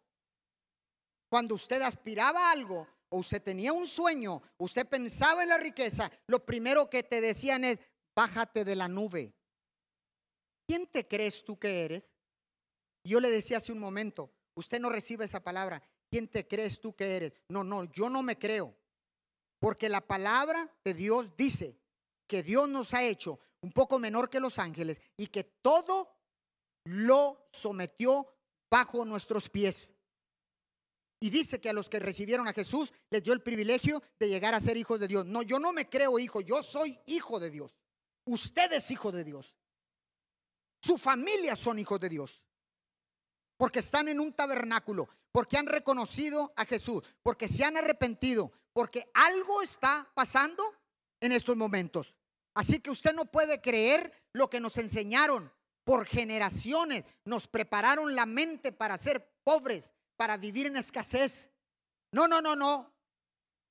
Cuando 1.31 1.55
usted 1.55 1.81
aspiraba 1.81 2.49
a 2.49 2.51
algo 2.51 2.89
o 3.11 3.19
usted 3.19 3.43
tenía 3.43 3.73
un 3.73 3.87
sueño, 3.87 4.41
usted 4.57 4.89
pensaba 4.89 5.43
en 5.43 5.51
la 5.51 5.59
riqueza, 5.59 6.11
lo 6.27 6.45
primero 6.45 6.89
que 6.89 7.03
te 7.03 7.21
decían 7.21 7.65
es, 7.65 7.79
bájate 8.15 8.65
de 8.65 8.77
la 8.77 8.89
nube. 8.89 9.35
¿quién 10.71 10.87
te 10.87 11.09
crees 11.09 11.43
tú 11.43 11.59
que 11.59 11.85
eres? 11.85 12.13
Yo 13.03 13.19
le 13.19 13.29
decía 13.29 13.57
hace 13.57 13.73
un 13.73 13.81
momento, 13.81 14.33
usted 14.55 14.79
no 14.79 14.89
recibe 14.89 15.25
esa 15.25 15.43
palabra, 15.43 15.83
¿quién 16.09 16.29
te 16.29 16.47
crees 16.47 16.81
tú 16.81 16.95
que 16.95 17.17
eres? 17.17 17.33
No, 17.49 17.65
no, 17.65 17.83
yo 17.91 18.09
no 18.09 18.23
me 18.23 18.39
creo. 18.39 18.73
Porque 19.59 19.89
la 19.89 20.01
palabra 20.01 20.73
de 20.85 20.95
Dios 20.95 21.37
dice 21.37 21.77
que 22.29 22.45
Dios 22.45 22.69
nos 22.69 22.95
ha 22.95 23.03
hecho 23.03 23.41
un 23.63 23.73
poco 23.73 23.99
menor 23.99 24.31
que 24.31 24.39
los 24.39 24.61
ángeles 24.61 25.01
y 25.17 25.27
que 25.27 25.43
todo 25.43 26.17
lo 26.85 27.49
sometió 27.51 28.33
bajo 28.71 29.05
nuestros 29.05 29.49
pies. 29.49 29.93
Y 31.21 31.29
dice 31.29 31.61
que 31.61 31.69
a 31.69 31.75
los 31.75 31.91
que 31.91 32.01
recibieron 32.01 32.49
a 32.49 32.55
Jesús 32.55 32.91
les 33.11 33.23
dio 33.23 33.35
el 33.35 33.43
privilegio 33.43 34.03
de 34.19 34.29
llegar 34.29 34.55
a 34.55 34.61
ser 34.61 34.79
hijos 34.79 34.99
de 34.99 35.07
Dios. 35.07 35.27
No, 35.27 35.43
yo 35.43 35.59
no 35.59 35.73
me 35.73 35.89
creo 35.89 36.19
hijo, 36.19 36.41
yo 36.41 36.63
soy 36.63 36.99
hijo 37.07 37.39
de 37.39 37.51
Dios. 37.51 37.77
Usted 38.25 38.73
es 38.73 38.91
hijo 38.91 39.13
de 39.13 39.23
Dios. 39.23 39.55
Su 40.83 40.97
familia 40.97 41.57
son 41.57 41.79
hijos 41.79 42.01
de 42.01 42.09
Dios. 42.09 42.43
Porque 43.59 43.81
están 43.81 44.09
en 44.09 44.19
un 44.19 44.33
tabernáculo, 44.33 45.11
porque 45.31 45.59
han 45.59 45.67
reconocido 45.67 46.55
a 46.57 46.65
Jesús, 46.65 47.03
porque 47.23 47.49
se 47.49 47.65
han 47.65 47.77
arrepentido, 47.77 48.51
porque 48.73 49.11
algo 49.13 49.61
está 49.61 50.11
pasando 50.15 50.65
en 51.21 51.33
estos 51.33 51.55
momentos. 51.55 52.15
Así 52.55 52.81
que 52.81 52.91
usted 52.91 53.13
no 53.13 53.27
puede 53.27 53.61
creer 53.61 54.11
lo 54.33 54.49
que 54.49 54.61
nos 54.61 54.79
enseñaron 54.79 55.53
por 55.85 56.07
generaciones. 56.07 57.05
Nos 57.27 57.47
prepararon 57.47 58.15
la 58.15 58.25
mente 58.25 58.73
para 58.73 58.97
ser 58.97 59.31
pobres, 59.45 59.93
para 60.21 60.37
vivir 60.37 60.67
en 60.67 60.77
escasez. 60.77 61.51
No, 62.13 62.29
no, 62.29 62.43
no, 62.43 62.55
no. 62.55 62.93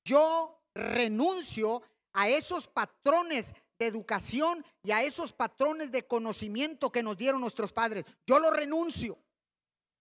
Yo 0.04 0.64
renuncio 0.74 1.84
a 2.12 2.28
esos 2.28 2.68
patrones 2.68 3.54
de 3.78 3.86
educación 3.86 4.66
y 4.82 4.90
a 4.90 5.04
esos 5.04 5.32
patrones 5.32 5.92
de 5.92 6.08
conocimiento 6.08 6.92
que 6.92 7.04
nos 7.04 7.18
dieron 7.18 7.40
nuestros 7.40 7.72
padres. 7.72 8.04
Yo 8.26 8.40
lo 8.40 8.50
renuncio. 8.50 9.20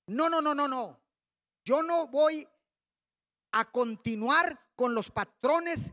No, 0.07 0.31
no, 0.31 0.41
no, 0.41 0.55
no, 0.55 0.67
no. 0.67 0.99
Yo 1.67 1.83
no 1.83 2.07
voy 2.07 2.49
a 3.53 3.71
continuar 3.71 4.59
con 4.75 4.95
los 4.95 5.11
patrones 5.11 5.93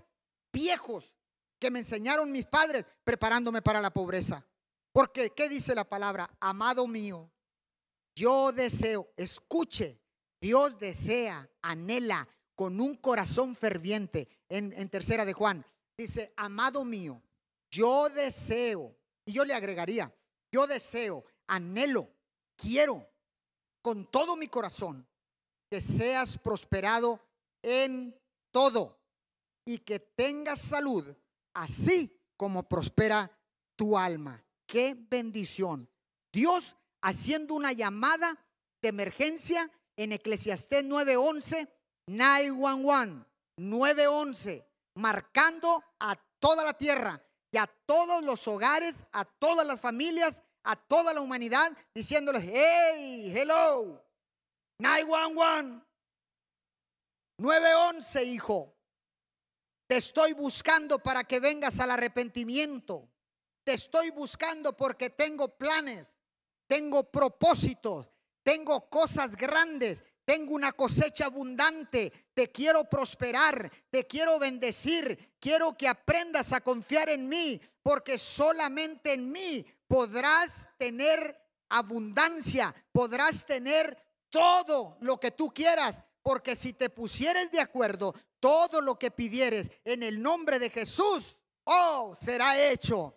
viejos 0.53 1.13
que 1.59 1.69
me 1.69 1.79
enseñaron 1.79 2.31
mis 2.31 2.45
padres 2.45 2.85
preparándome 3.03 3.61
para 3.61 3.81
la 3.81 3.91
pobreza. 3.91 4.47
Porque, 4.93 5.31
¿qué 5.31 5.49
dice 5.49 5.75
la 5.75 5.83
palabra? 5.83 6.33
Amado 6.39 6.87
mío, 6.87 7.29
yo 8.15 8.53
deseo, 8.53 9.11
escuche, 9.17 9.99
Dios 10.41 10.77
desea, 10.79 11.49
anhela 11.61 12.27
con 12.55 12.79
un 12.79 12.95
corazón 12.95 13.55
ferviente. 13.55 14.27
En, 14.49 14.73
en 14.73 14.89
tercera 14.89 15.25
de 15.25 15.33
Juan, 15.33 15.65
dice, 15.97 16.33
amado 16.37 16.85
mío, 16.85 17.21
yo 17.71 18.09
deseo, 18.09 18.95
y 19.25 19.33
yo 19.33 19.43
le 19.43 19.53
agregaría, 19.53 20.13
yo 20.51 20.67
deseo, 20.67 21.25
anhelo, 21.47 22.09
quiero 22.55 23.09
con 23.81 24.09
todo 24.09 24.35
mi 24.35 24.47
corazón 24.47 25.07
que 25.69 25.81
seas 25.81 26.37
prosperado 26.37 27.19
en 27.61 28.19
todo 28.51 28.99
y 29.65 29.79
que 29.79 29.99
tengas 29.99 30.61
salud, 30.61 31.15
así 31.53 32.17
como 32.37 32.67
prospera 32.67 33.31
tu 33.75 33.97
alma. 33.97 34.43
Qué 34.65 34.95
bendición. 34.95 35.89
Dios 36.31 36.75
haciendo 37.01 37.53
una 37.55 37.73
llamada 37.73 38.43
de 38.81 38.89
emergencia 38.89 39.71
en 39.97 40.11
Eclesiastés 40.11 40.83
9:11, 40.83 41.69
911, 42.07 43.25
911, 43.57 44.67
marcando 44.95 45.83
a 45.99 46.15
toda 46.39 46.63
la 46.63 46.73
tierra 46.73 47.21
a 47.57 47.67
todos 47.85 48.23
los 48.23 48.47
hogares, 48.47 49.05
a 49.11 49.25
todas 49.25 49.65
las 49.65 49.79
familias, 49.79 50.41
a 50.63 50.75
toda 50.75 51.13
la 51.13 51.21
humanidad, 51.21 51.71
diciéndoles, 51.93 52.43
hey, 52.45 53.31
hello, 53.35 54.03
911, 54.79 55.85
911, 57.39 58.23
hijo, 58.23 58.75
te 59.87 59.97
estoy 59.97 60.33
buscando 60.33 60.99
para 60.99 61.23
que 61.23 61.39
vengas 61.39 61.79
al 61.79 61.91
arrepentimiento. 61.91 63.07
Te 63.63 63.73
estoy 63.73 64.11
buscando 64.11 64.75
porque 64.75 65.09
tengo 65.09 65.57
planes, 65.57 66.19
tengo 66.67 67.03
propósitos, 67.03 68.07
tengo 68.45 68.87
cosas 68.91 69.35
grandes, 69.35 70.03
tengo 70.23 70.53
una 70.53 70.71
cosecha 70.71 71.25
abundante, 71.25 72.29
te 72.35 72.51
quiero 72.51 72.87
prosperar, 72.87 73.71
te 73.89 74.05
quiero 74.05 74.37
bendecir, 74.37 75.33
quiero 75.39 75.75
que 75.75 75.87
aprendas 75.87 76.53
a 76.53 76.61
confiar 76.61 77.09
en 77.09 77.27
mí, 77.27 77.59
porque 77.81 78.19
solamente 78.19 79.13
en 79.13 79.31
mí 79.31 79.65
podrás 79.87 80.69
tener 80.77 81.35
abundancia, 81.69 82.73
podrás 82.91 83.47
tener 83.47 83.97
todo 84.29 84.97
lo 85.01 85.19
que 85.19 85.31
tú 85.31 85.51
quieras, 85.51 86.03
porque 86.21 86.55
si 86.55 86.73
te 86.73 86.91
pusieres 86.91 87.49
de 87.49 87.61
acuerdo, 87.61 88.13
todo 88.39 88.79
lo 88.79 88.99
que 88.99 89.09
pidieres 89.09 89.71
en 89.83 90.03
el 90.03 90.21
nombre 90.21 90.59
de 90.59 90.69
Jesús, 90.69 91.35
oh, 91.63 92.15
será 92.15 92.63
hecho. 92.69 93.15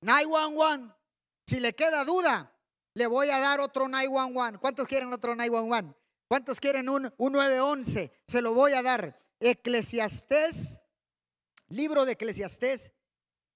911, 0.00 0.94
si 1.46 1.60
le 1.60 1.74
queda 1.74 2.02
duda, 2.04 2.50
le 3.00 3.06
voy 3.06 3.30
a 3.30 3.40
dar 3.40 3.60
otro 3.60 3.88
911. 3.88 4.58
¿Cuántos 4.58 4.86
quieren 4.86 5.10
otro 5.10 5.34
911? 5.34 5.96
¿Cuántos 6.28 6.60
quieren 6.60 6.86
un, 6.90 7.10
un 7.16 7.32
911? 7.32 8.12
Se 8.26 8.42
lo 8.42 8.52
voy 8.52 8.74
a 8.74 8.82
dar. 8.82 9.18
Eclesiastés, 9.40 10.78
libro 11.68 12.04
de 12.04 12.12
Eclesiastés, 12.12 12.92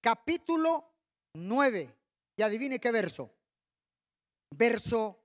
capítulo 0.00 0.90
9. 1.34 1.94
Y 2.38 2.42
adivine 2.42 2.80
qué 2.80 2.90
verso. 2.90 3.34
Verso 4.50 5.22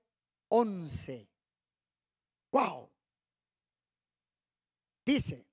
11. 0.48 1.26
Wow. 2.52 2.90
Dice, 5.06 5.46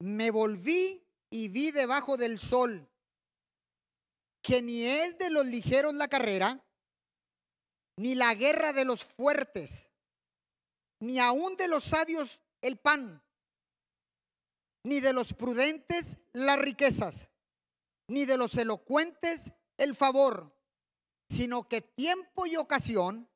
me 0.00 0.32
volví 0.32 1.06
y 1.30 1.48
vi 1.50 1.70
debajo 1.70 2.16
del 2.16 2.40
sol 2.40 2.90
que 4.42 4.60
ni 4.60 4.82
es 4.82 5.16
de 5.18 5.30
los 5.30 5.46
ligeros 5.46 5.94
la 5.94 6.08
carrera, 6.08 6.60
ni 7.96 8.14
la 8.14 8.34
guerra 8.34 8.72
de 8.72 8.84
los 8.84 9.04
fuertes 9.04 9.92
ni 11.02 11.18
aun 11.18 11.56
de 11.56 11.66
los 11.66 11.82
sabios 11.82 12.40
el 12.60 12.78
pan, 12.78 13.20
ni 14.84 15.00
de 15.00 15.12
los 15.12 15.34
prudentes 15.34 16.18
las 16.32 16.60
riquezas, 16.60 17.28
ni 18.06 18.24
de 18.24 18.36
los 18.36 18.56
elocuentes 18.56 19.52
el 19.78 19.96
favor, 19.96 20.56
sino 21.28 21.68
que 21.68 21.80
tiempo 21.82 22.46
y 22.46 22.54
ocasión 22.54 23.28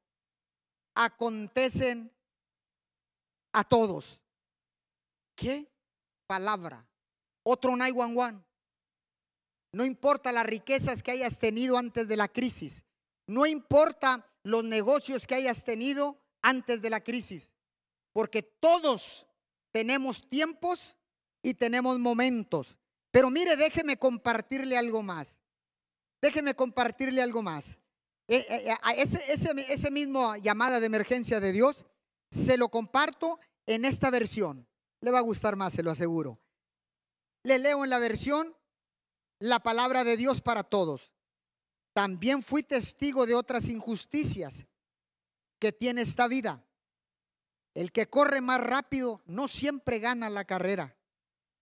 acontecen 0.94 2.16
a 3.52 3.64
todos. 3.64 4.20
¿Qué 5.34 5.68
palabra? 6.28 6.88
Otro 7.42 7.74
911. 7.74 8.44
No 9.72 9.84
importa 9.84 10.30
las 10.30 10.46
riquezas 10.46 11.02
que 11.02 11.10
hayas 11.10 11.40
tenido 11.40 11.76
antes 11.76 12.06
de 12.06 12.16
la 12.16 12.28
crisis. 12.28 12.84
No 13.26 13.44
importa 13.44 14.24
los 14.46 14.64
negocios 14.64 15.26
que 15.26 15.34
hayas 15.34 15.64
tenido 15.64 16.18
antes 16.42 16.80
de 16.80 16.90
la 16.90 17.00
crisis 17.00 17.50
porque 18.16 18.42
todos 18.42 19.26
tenemos 19.72 20.26
tiempos 20.26 20.96
y 21.42 21.52
tenemos 21.52 21.98
momentos. 21.98 22.74
Pero 23.10 23.28
mire, 23.28 23.58
déjeme 23.58 23.98
compartirle 23.98 24.74
algo 24.74 25.02
más. 25.02 25.38
Déjeme 26.22 26.54
compartirle 26.54 27.20
algo 27.20 27.42
más. 27.42 27.78
Eh, 28.26 28.46
eh, 28.48 28.70
eh, 28.70 28.76
ese, 28.96 29.22
ese, 29.30 29.50
ese 29.68 29.90
mismo 29.90 30.34
llamada 30.36 30.80
de 30.80 30.86
emergencia 30.86 31.40
de 31.40 31.52
Dios, 31.52 31.84
se 32.30 32.56
lo 32.56 32.70
comparto 32.70 33.38
en 33.66 33.84
esta 33.84 34.08
versión. 34.08 34.66
Le 35.02 35.10
va 35.10 35.18
a 35.18 35.20
gustar 35.20 35.54
más, 35.54 35.74
se 35.74 35.82
lo 35.82 35.90
aseguro. 35.90 36.40
Le 37.42 37.58
leo 37.58 37.84
en 37.84 37.90
la 37.90 37.98
versión 37.98 38.56
la 39.40 39.60
palabra 39.60 40.04
de 40.04 40.16
Dios 40.16 40.40
para 40.40 40.64
todos. 40.64 41.12
También 41.96 42.42
fui 42.42 42.62
testigo 42.62 43.24
de 43.24 43.34
otras 43.34 43.70
injusticias 43.70 44.66
que 45.58 45.72
tiene 45.72 46.02
esta 46.02 46.28
vida. 46.28 46.62
El 47.72 47.90
que 47.90 48.06
corre 48.06 48.42
más 48.42 48.60
rápido 48.60 49.22
no 49.24 49.48
siempre 49.48 49.98
gana 49.98 50.28
la 50.28 50.44
carrera. 50.44 50.94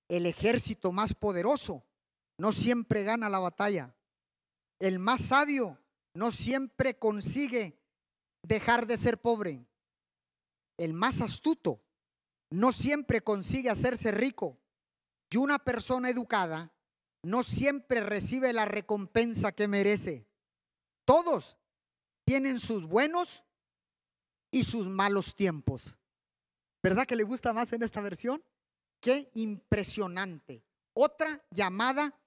El 0.09 0.27
ejército 0.27 0.91
más 0.91 1.15
poderoso 1.15 1.85
no 2.37 2.51
siempre 2.51 3.05
gana 3.05 3.29
la 3.29 3.39
batalla. 3.39 3.95
El 4.81 4.99
más 4.99 5.21
sabio 5.21 5.79
no 6.15 6.33
siempre 6.33 6.99
consigue 6.99 7.81
dejar 8.43 8.89
de 8.89 8.99
ser 8.99 9.21
pobre. 9.23 9.65
El 10.77 10.95
más 10.95 11.21
astuto 11.21 11.81
no 12.51 12.73
siempre 12.73 13.23
consigue 13.23 13.71
hacerse 13.71 14.11
rico. 14.11 14.59
Y 15.31 15.37
una 15.37 15.61
persona 15.61 16.11
educada 16.11 16.74
no 17.25 17.43
siempre 17.43 18.01
recibe 18.01 18.53
la 18.53 18.65
recompensa 18.65 19.53
que 19.53 19.69
merece. 19.69 20.27
Todos 21.05 21.57
tienen 22.25 22.61
sus 22.61 22.87
buenos 22.87 23.45
y 24.51 24.65
sus 24.65 24.87
malos 24.87 25.35
tiempos. 25.35 25.99
¿Verdad 26.83 27.07
que 27.07 27.17
le 27.17 27.25
gusta 27.25 27.53
más 27.53 27.73
en 27.73 27.83
esta 27.83 28.01
versión? 28.01 28.45
Qué 29.01 29.31
impresionante. 29.35 30.65
Otra 30.93 31.45
llamada 31.51 32.19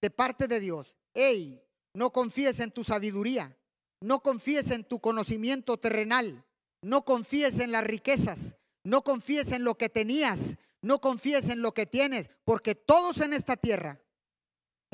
de 0.00 0.10
parte 0.10 0.48
de 0.48 0.60
Dios. 0.60 0.96
Hey, 1.14 1.62
no 1.94 2.12
confíes 2.12 2.60
en 2.60 2.70
tu 2.70 2.84
sabiduría, 2.84 3.56
no 4.00 4.20
confíes 4.20 4.70
en 4.70 4.84
tu 4.84 5.00
conocimiento 5.00 5.78
terrenal, 5.78 6.44
no 6.82 7.04
confíes 7.04 7.58
en 7.58 7.72
las 7.72 7.84
riquezas, 7.84 8.56
no 8.84 9.02
confíes 9.02 9.50
en 9.52 9.64
lo 9.64 9.76
que 9.78 9.88
tenías, 9.88 10.58
no 10.82 11.00
confíes 11.00 11.48
en 11.48 11.62
lo 11.62 11.72
que 11.72 11.86
tienes, 11.86 12.30
porque 12.44 12.74
todos 12.74 13.20
en 13.20 13.32
esta 13.32 13.56
tierra, 13.56 14.00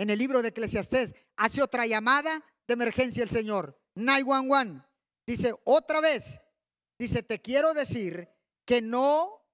en 0.02 0.10
el 0.10 0.18
libro 0.18 0.42
de 0.42 0.48
Eclesiastés, 0.48 1.14
hace 1.36 1.62
otra 1.62 1.86
llamada 1.86 2.44
de 2.66 2.74
emergencia 2.74 3.22
el 3.22 3.30
Señor, 3.30 3.80
911. 3.94 4.84
Dice, 5.24 5.54
otra 5.62 6.00
vez, 6.00 6.40
dice, 6.98 7.22
te 7.22 7.40
quiero 7.40 7.72
decir 7.72 8.28
que 8.66 8.82
no, 8.82 9.46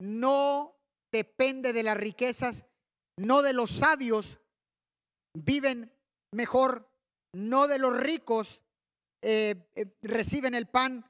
no 0.00 0.76
depende 1.12 1.72
de 1.72 1.84
las 1.84 1.96
riquezas, 1.96 2.64
no 3.16 3.42
de 3.42 3.52
los 3.52 3.70
sabios, 3.70 4.40
viven 5.32 5.96
mejor, 6.32 6.90
no 7.32 7.68
de 7.68 7.78
los 7.78 7.96
ricos 7.96 8.62
eh, 9.22 9.54
eh, 9.76 9.86
reciben 10.02 10.54
el 10.54 10.66
pan. 10.66 11.08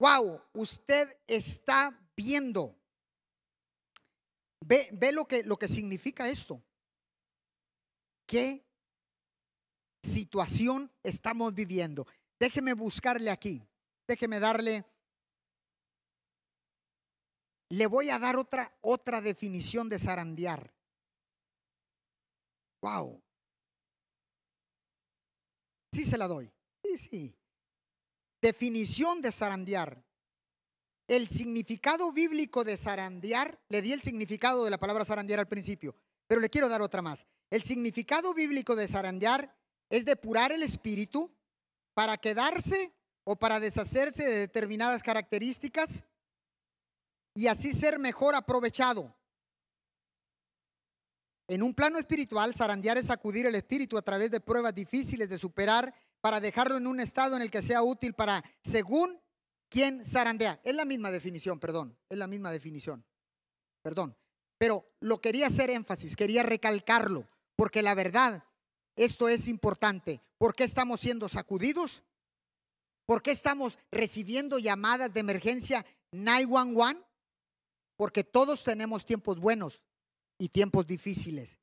Wow, 0.00 0.42
usted 0.54 1.16
está 1.28 1.96
viendo. 2.16 2.76
Ve, 4.66 4.88
ve 4.92 5.12
lo, 5.12 5.26
que, 5.26 5.44
lo 5.44 5.56
que 5.56 5.68
significa 5.68 6.28
esto. 6.28 6.64
¿Qué 8.30 8.64
situación 10.04 10.88
estamos 11.02 11.52
viviendo? 11.52 12.06
Déjeme 12.38 12.74
buscarle 12.74 13.28
aquí. 13.28 13.60
Déjeme 14.06 14.38
darle. 14.38 14.84
Le 17.70 17.88
voy 17.88 18.08
a 18.08 18.20
dar 18.20 18.36
otra, 18.36 18.72
otra 18.82 19.20
definición 19.20 19.88
de 19.88 19.98
zarandear. 19.98 20.72
Wow. 22.82 23.20
Sí 25.92 26.04
se 26.04 26.16
la 26.16 26.28
doy. 26.28 26.52
Sí, 26.84 26.98
sí. 26.98 27.36
Definición 28.40 29.20
de 29.22 29.32
zarandear. 29.32 30.04
El 31.08 31.28
significado 31.28 32.12
bíblico 32.12 32.62
de 32.62 32.76
zarandear, 32.76 33.60
le 33.68 33.82
di 33.82 33.92
el 33.92 34.02
significado 34.02 34.64
de 34.64 34.70
la 34.70 34.78
palabra 34.78 35.04
zarandear 35.04 35.40
al 35.40 35.48
principio, 35.48 35.96
pero 36.28 36.40
le 36.40 36.48
quiero 36.48 36.68
dar 36.68 36.80
otra 36.80 37.02
más. 37.02 37.26
El 37.50 37.62
significado 37.62 38.32
bíblico 38.32 38.76
de 38.76 38.86
zarandear 38.86 39.54
es 39.90 40.04
depurar 40.04 40.52
el 40.52 40.62
espíritu 40.62 41.34
para 41.94 42.16
quedarse 42.16 42.94
o 43.24 43.36
para 43.36 43.58
deshacerse 43.60 44.24
de 44.24 44.36
determinadas 44.36 45.02
características 45.02 46.04
y 47.34 47.48
así 47.48 47.74
ser 47.74 47.98
mejor 47.98 48.34
aprovechado. 48.34 49.16
En 51.48 51.64
un 51.64 51.74
plano 51.74 51.98
espiritual, 51.98 52.54
zarandear 52.54 52.96
es 52.98 53.06
sacudir 53.06 53.46
el 53.46 53.56
espíritu 53.56 53.98
a 53.98 54.02
través 54.02 54.30
de 54.30 54.40
pruebas 54.40 54.72
difíciles 54.72 55.28
de 55.28 55.38
superar 55.38 55.92
para 56.20 56.38
dejarlo 56.38 56.76
en 56.76 56.86
un 56.86 57.00
estado 57.00 57.34
en 57.34 57.42
el 57.42 57.50
que 57.50 57.62
sea 57.62 57.82
útil 57.82 58.14
para, 58.14 58.44
según 58.62 59.20
quien 59.68 60.04
zarandea. 60.04 60.60
Es 60.62 60.76
la 60.76 60.84
misma 60.84 61.10
definición, 61.10 61.58
perdón, 61.58 61.98
es 62.08 62.18
la 62.18 62.28
misma 62.28 62.52
definición. 62.52 63.04
Perdón. 63.82 64.16
Pero 64.58 64.92
lo 65.00 65.20
quería 65.20 65.46
hacer 65.46 65.70
énfasis, 65.70 66.14
quería 66.14 66.42
recalcarlo, 66.42 67.26
porque 67.60 67.82
la 67.82 67.94
verdad, 67.94 68.42
esto 68.96 69.28
es 69.28 69.46
importante. 69.46 70.22
¿Por 70.38 70.54
qué 70.54 70.64
estamos 70.64 70.98
siendo 70.98 71.28
sacudidos? 71.28 72.02
¿Por 73.04 73.22
qué 73.22 73.32
estamos 73.32 73.76
recibiendo 73.90 74.58
llamadas 74.58 75.12
de 75.12 75.20
emergencia 75.20 75.84
911? 76.10 77.04
Porque 77.96 78.24
todos 78.24 78.64
tenemos 78.64 79.04
tiempos 79.04 79.38
buenos 79.38 79.82
y 80.38 80.48
tiempos 80.48 80.86
difíciles, 80.86 81.58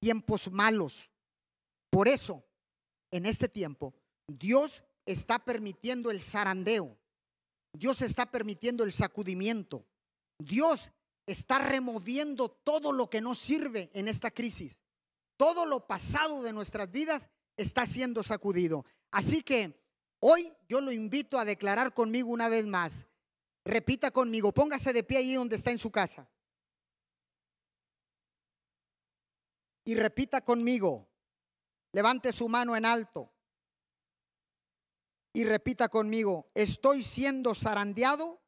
tiempos 0.00 0.50
malos. 0.50 1.12
Por 1.90 2.08
eso, 2.08 2.44
en 3.12 3.24
este 3.24 3.48
tiempo, 3.48 3.94
Dios 4.26 4.82
está 5.04 5.44
permitiendo 5.44 6.10
el 6.10 6.20
zarandeo. 6.20 6.98
Dios 7.72 8.02
está 8.02 8.32
permitiendo 8.32 8.82
el 8.82 8.90
sacudimiento. 8.90 9.86
Dios 10.40 10.90
está 11.24 11.60
removiendo 11.60 12.48
todo 12.48 12.90
lo 12.90 13.08
que 13.08 13.20
no 13.20 13.36
sirve 13.36 13.92
en 13.94 14.08
esta 14.08 14.32
crisis. 14.32 14.80
Todo 15.36 15.66
lo 15.66 15.86
pasado 15.86 16.42
de 16.42 16.52
nuestras 16.52 16.90
vidas 16.90 17.28
está 17.56 17.86
siendo 17.86 18.22
sacudido. 18.22 18.84
Así 19.10 19.42
que 19.42 19.78
hoy 20.20 20.52
yo 20.68 20.80
lo 20.80 20.92
invito 20.92 21.38
a 21.38 21.44
declarar 21.44 21.94
conmigo 21.94 22.30
una 22.30 22.48
vez 22.48 22.66
más. 22.66 23.06
Repita 23.64 24.10
conmigo, 24.10 24.52
póngase 24.52 24.92
de 24.92 25.02
pie 25.02 25.18
ahí 25.18 25.34
donde 25.34 25.56
está 25.56 25.70
en 25.70 25.78
su 25.78 25.90
casa. 25.90 26.28
y 29.86 29.94
repita 29.94 30.42
conmigo. 30.42 31.08
Levante 31.92 32.32
su 32.32 32.46
mano 32.48 32.76
en 32.76 32.84
alto 32.84 33.32
y 35.32 35.44
repita 35.44 35.88
conmigo, 35.88 36.50
estoy 36.54 37.02
siendo 37.02 37.54
zarandeado 37.54 38.42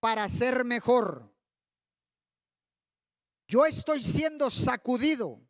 para 0.00 0.26
ser 0.30 0.64
mejor. 0.64 1.30
Yo 3.48 3.66
estoy 3.66 4.02
siendo 4.02 4.48
sacudido 4.48 5.41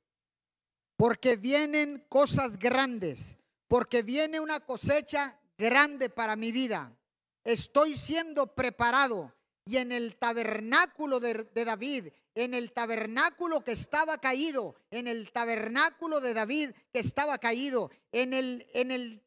porque 0.96 1.36
vienen 1.36 2.04
cosas 2.08 2.58
grandes, 2.58 3.38
porque 3.68 4.02
viene 4.02 4.40
una 4.40 4.60
cosecha 4.60 5.38
grande 5.58 6.10
para 6.10 6.36
mi 6.36 6.52
vida. 6.52 6.96
Estoy 7.44 7.96
siendo 7.96 8.54
preparado 8.54 9.34
y 9.64 9.76
en 9.76 9.92
el 9.92 10.16
tabernáculo 10.16 11.20
de, 11.20 11.46
David, 11.54 12.08
en 12.34 12.54
el 12.54 12.72
tabernáculo 12.72 13.62
que 13.62 13.72
estaba 13.72 14.18
caído, 14.18 14.76
en 14.90 15.06
el 15.06 15.30
tabernáculo 15.32 16.20
de 16.20 16.34
David 16.34 16.70
que 16.92 17.00
estaba 17.00 17.38
caído, 17.38 17.90
en 18.10 18.34
el, 18.34 18.66
en 18.74 18.90
el, 18.90 19.22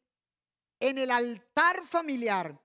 en 0.80 0.98
el 0.98 1.10
altar 1.10 1.82
familiar, 1.84 2.60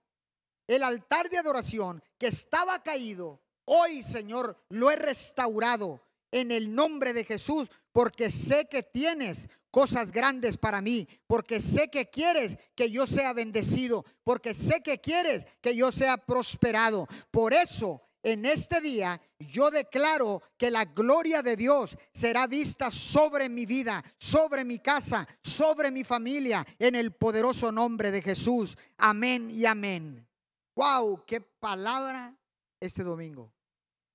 el 0.67 0.83
altar 0.83 1.29
de 1.29 1.37
adoración 1.37 2.03
que 2.17 2.27
estaba 2.27 2.83
caído, 2.83 3.41
hoy 3.65 4.03
Señor 4.03 4.63
lo 4.69 4.91
he 4.91 4.95
restaurado 4.95 6.01
en 6.31 6.51
el 6.51 6.73
nombre 6.73 7.13
de 7.13 7.23
Jesús, 7.23 7.69
porque 7.91 8.29
sé 8.31 8.67
que 8.69 8.83
tienes 8.83 9.49
cosas 9.69 10.11
grandes 10.11 10.57
para 10.57 10.81
mí, 10.81 11.07
porque 11.27 11.59
sé 11.59 11.89
que 11.89 12.09
quieres 12.09 12.57
que 12.75 12.91
yo 12.91 13.07
sea 13.07 13.33
bendecido, 13.33 14.05
porque 14.23 14.53
sé 14.53 14.81
que 14.81 14.99
quieres 14.99 15.45
que 15.61 15.75
yo 15.75 15.91
sea 15.91 16.17
prosperado. 16.17 17.07
Por 17.31 17.53
eso, 17.53 18.01
en 18.23 18.45
este 18.45 18.81
día, 18.81 19.19
yo 19.39 19.71
declaro 19.71 20.41
que 20.57 20.69
la 20.69 20.85
gloria 20.85 21.41
de 21.41 21.55
Dios 21.55 21.97
será 22.13 22.47
vista 22.47 22.91
sobre 22.91 23.49
mi 23.49 23.65
vida, 23.65 24.03
sobre 24.19 24.63
mi 24.63 24.79
casa, 24.79 25.27
sobre 25.41 25.89
mi 25.89 26.03
familia, 26.03 26.65
en 26.77 26.95
el 26.95 27.13
poderoso 27.13 27.71
nombre 27.71 28.11
de 28.11 28.21
Jesús. 28.21 28.77
Amén 28.97 29.49
y 29.49 29.65
amén. 29.65 30.27
Wow, 30.75 31.23
qué 31.25 31.41
palabra 31.41 32.35
este 32.79 33.03
domingo. 33.03 33.51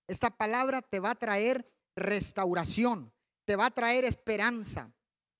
Esta 0.06 0.30
palabra 0.30 0.82
te 0.82 1.00
va 1.00 1.10
a 1.10 1.14
traer 1.16 1.66
restauración, 1.96 3.12
te 3.44 3.56
va 3.56 3.66
a 3.66 3.70
traer 3.70 4.04
esperanza, 4.04 4.92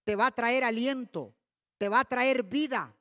te 0.04 0.16
va 0.16 0.26
a 0.26 0.30
traer 0.30 0.64
aliento, 0.64 1.34
te 1.78 1.88
va 1.88 2.00
a 2.00 2.04
traer 2.04 2.44
vida, 2.44 2.96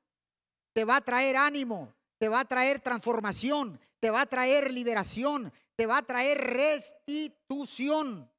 te 0.74 0.84
va 0.84 0.98
a 0.98 1.02
traer 1.02 1.38
ánimo, 1.38 1.96
te 2.18 2.30
va 2.30 2.42
a 2.42 2.46
traer 2.46 2.82
transformación, 2.82 3.80
te 4.00 4.10
va 4.10 4.22
a 4.22 4.26
traer 4.26 4.72
liberación, 4.72 5.52
te 5.76 5.86
va 5.86 5.98
a 5.98 6.06
traer 6.06 6.38
restitución. 6.38 8.30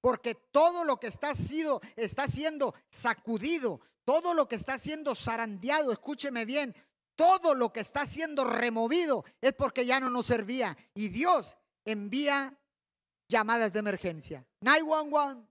Porque 0.00 0.34
todo 0.34 0.84
lo 0.84 0.98
que 0.98 1.06
está, 1.06 1.34
sido, 1.34 1.80
está 1.94 2.26
siendo 2.26 2.74
sacudido, 2.90 3.80
todo 4.04 4.34
lo 4.34 4.48
que 4.48 4.56
está 4.56 4.76
siendo 4.76 5.14
zarandeado, 5.14 5.92
escúcheme 5.92 6.44
bien, 6.44 6.74
todo 7.14 7.54
lo 7.54 7.72
que 7.72 7.80
está 7.80 8.04
siendo 8.06 8.44
removido 8.44 9.24
es 9.40 9.52
porque 9.52 9.86
ya 9.86 10.00
no 10.00 10.10
nos 10.10 10.26
servía. 10.26 10.76
Y 10.94 11.08
Dios 11.08 11.56
envía 11.84 12.58
llamadas 13.32 13.72
de 13.72 13.80
emergencia. 13.80 14.46
911, 14.60 15.42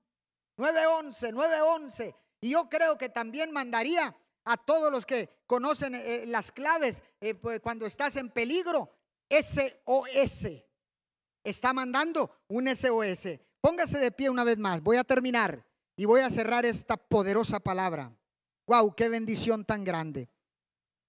911, 0.58 1.32
911. 1.34 2.16
Y 2.40 2.52
yo 2.52 2.70
creo 2.70 2.98
que 2.98 3.10
también 3.10 3.52
mandaría 3.52 4.16
a 4.46 4.58
todos 4.58 4.92
los 4.92 5.06
que 5.06 5.30
conocen 5.46 5.96
eh, 5.96 6.24
las 6.28 6.52
claves 6.52 7.04
eh, 7.20 7.36
pues, 7.36 7.60
cuando 7.60 7.86
estás 7.86 8.16
en 8.16 8.30
peligro, 8.30 8.90
SOS. 9.30 10.48
Está 11.44 11.74
mandando 11.74 12.44
un 12.48 12.74
SOS. 12.74 13.40
Póngase 13.60 14.00
de 14.00 14.12
pie 14.12 14.30
una 14.30 14.44
vez 14.44 14.58
más. 14.58 14.82
Voy 14.82 14.98
a 14.98 15.04
terminar 15.04 15.66
y 15.96 16.06
voy 16.06 16.22
a 16.22 16.30
cerrar 16.30 16.66
esta 16.66 16.98
poderosa 16.98 17.60
palabra. 17.60 18.16
Wow, 18.68 18.96
qué 18.96 19.10
bendición 19.10 19.66
tan 19.66 19.84
grande. 19.84 20.30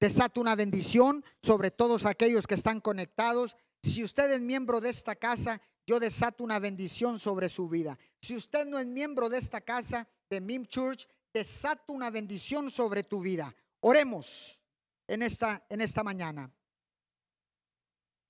Desato 0.00 0.40
una 0.40 0.56
bendición 0.56 1.24
sobre 1.42 1.70
todos 1.70 2.06
aquellos 2.06 2.46
que 2.46 2.54
están 2.54 2.80
conectados. 2.80 3.56
Si 3.82 4.02
usted 4.02 4.32
es 4.32 4.40
miembro 4.40 4.80
de 4.80 4.90
esta 4.90 5.14
casa, 5.14 5.60
yo 5.86 5.98
desato 5.98 6.44
una 6.44 6.58
bendición 6.58 7.18
sobre 7.18 7.48
su 7.48 7.68
vida. 7.68 7.98
Si 8.20 8.36
usted 8.36 8.66
no 8.66 8.78
es 8.78 8.86
miembro 8.86 9.28
de 9.28 9.38
esta 9.38 9.60
casa 9.60 10.08
de 10.30 10.40
Mim 10.40 10.64
Church, 10.66 11.08
desato 11.32 11.92
una 11.92 12.10
bendición 12.10 12.70
sobre 12.70 13.02
tu 13.02 13.20
vida. 13.22 13.54
Oremos 13.80 14.58
en 15.06 15.22
esta, 15.22 15.64
en 15.68 15.80
esta 15.80 16.02
mañana. 16.02 16.50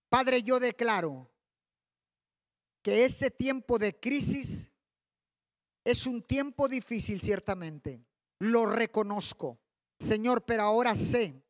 Padre, 0.09 0.43
yo 0.43 0.61
declaro 0.61 1.31
que 2.83 3.05
ese 3.05 3.31
tiempo 3.31 3.79
de 3.79 3.99
crisis 3.99 4.71
es 5.85 6.07
un 6.07 6.23
tiempo 6.23 6.69
difícil, 6.69 7.21
ciertamente. 7.21 8.05
Lo 8.39 8.67
reconozco, 8.67 9.61
Señor, 9.99 10.45
pero 10.45 10.63
ahora 10.63 10.97
sé 10.97 11.43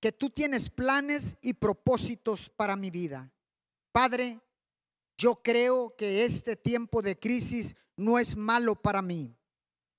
que 0.00 0.12
tú 0.12 0.30
tienes 0.30 0.70
planes 0.70 1.36
y 1.42 1.54
propósitos 1.54 2.48
para 2.50 2.76
mi 2.76 2.90
vida. 2.90 3.32
Padre, 3.92 4.40
yo 5.18 5.42
creo 5.42 5.96
que 5.96 6.24
este 6.24 6.56
tiempo 6.56 7.02
de 7.02 7.18
crisis 7.18 7.74
no 7.96 8.18
es 8.20 8.36
malo 8.36 8.76
para 8.80 9.02
mí. 9.02 9.36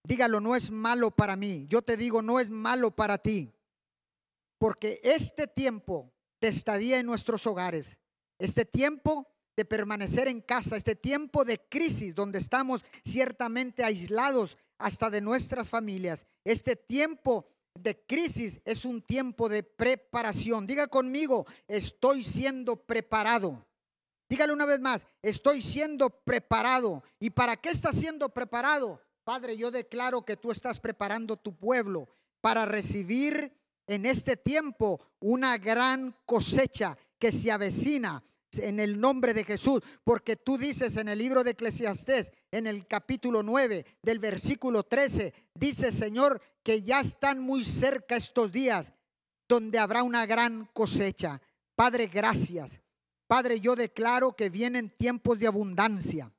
Dígalo, 0.03 0.39
no 0.39 0.55
es 0.55 0.72
malo 0.72 1.11
para 1.11 1.36
mí. 1.36 1.65
Yo 1.67 1.82
te 1.82 1.97
digo, 1.97 2.22
no 2.22 2.39
es 2.39 2.49
malo 2.49 2.95
para 2.95 3.17
ti. 3.17 3.53
Porque 4.57 5.01
este 5.03 5.45
tiempo 5.45 6.11
de 6.39 6.47
estadía 6.47 6.99
en 6.99 7.05
nuestros 7.05 7.45
hogares, 7.45 7.99
este 8.39 8.63
tiempo 8.63 9.28
de 9.57 9.65
permanecer 9.65 10.30
en 10.30 10.39
casa, 10.39 10.78
este 10.78 10.95
tiempo 10.95 11.43
de 11.43 11.59
crisis 11.67 12.15
donde 12.15 12.39
estamos 12.39 12.86
ciertamente 13.03 13.84
aislados 13.84 14.57
hasta 14.78 15.09
de 15.09 15.20
nuestras 15.20 15.70
familias, 15.70 16.26
este 16.45 16.78
tiempo 16.78 17.45
de 17.76 18.01
crisis 18.05 18.61
es 18.63 18.86
un 18.86 19.01
tiempo 19.01 19.49
de 19.49 19.63
preparación. 19.63 20.65
Diga 20.65 20.88
conmigo, 20.88 21.45
estoy 21.67 22.24
siendo 22.24 22.78
preparado. 22.86 23.68
Dígale 24.30 24.53
una 24.53 24.67
vez 24.67 24.80
más, 24.80 25.07
estoy 25.23 25.61
siendo 25.61 26.09
preparado. 26.09 27.03
¿Y 27.19 27.32
para 27.32 27.57
qué 27.57 27.69
está 27.69 27.91
siendo 27.91 28.30
preparado? 28.30 29.01
Padre, 29.23 29.57
yo 29.57 29.71
declaro 29.71 30.23
que 30.23 30.38
tú 30.38 30.51
estás 30.51 30.80
preparando 30.80 31.36
tu 31.36 31.55
pueblo 31.55 32.07
para 32.39 32.65
recibir 32.65 33.51
en 33.88 34.05
este 34.05 34.38
tiempo 34.38 34.99
una 35.19 35.57
gran 35.57 36.15
cosecha 36.25 36.95
que 37.17 37.32
se 37.32 37.51
avecina 37.51 38.23
en 38.53 38.80
el 38.80 38.99
nombre 38.99 39.34
de 39.34 39.43
Jesús, 39.43 39.82
porque 40.03 40.36
tú 40.36 40.57
dices 40.57 40.97
en 40.97 41.07
el 41.07 41.17
libro 41.19 41.43
de 41.43 41.51
Eclesiastés, 41.51 42.32
en 42.51 42.67
el 42.67 42.88
capítulo 42.88 43.43
9 43.43 43.86
del 44.01 44.19
versículo 44.19 44.84
13, 44.84 45.34
dice 45.55 45.91
Señor 45.91 46.41
que 46.63 46.82
ya 46.82 46.99
están 46.99 47.39
muy 47.39 47.63
cerca 47.63 48.15
estos 48.15 48.51
días 48.51 48.93
donde 49.47 49.80
habrá 49.80 50.03
una 50.03 50.25
gran 50.27 50.65
cosecha. 50.73 51.41
Padre, 51.75 52.07
gracias. 52.07 52.80
Padre, 53.30 53.59
yo 53.59 53.75
declaro 53.75 54.36
que 54.36 54.49
vienen 54.49 54.89
tiempos 54.89 55.38
de 55.38 55.45
abundancia, 55.45 56.34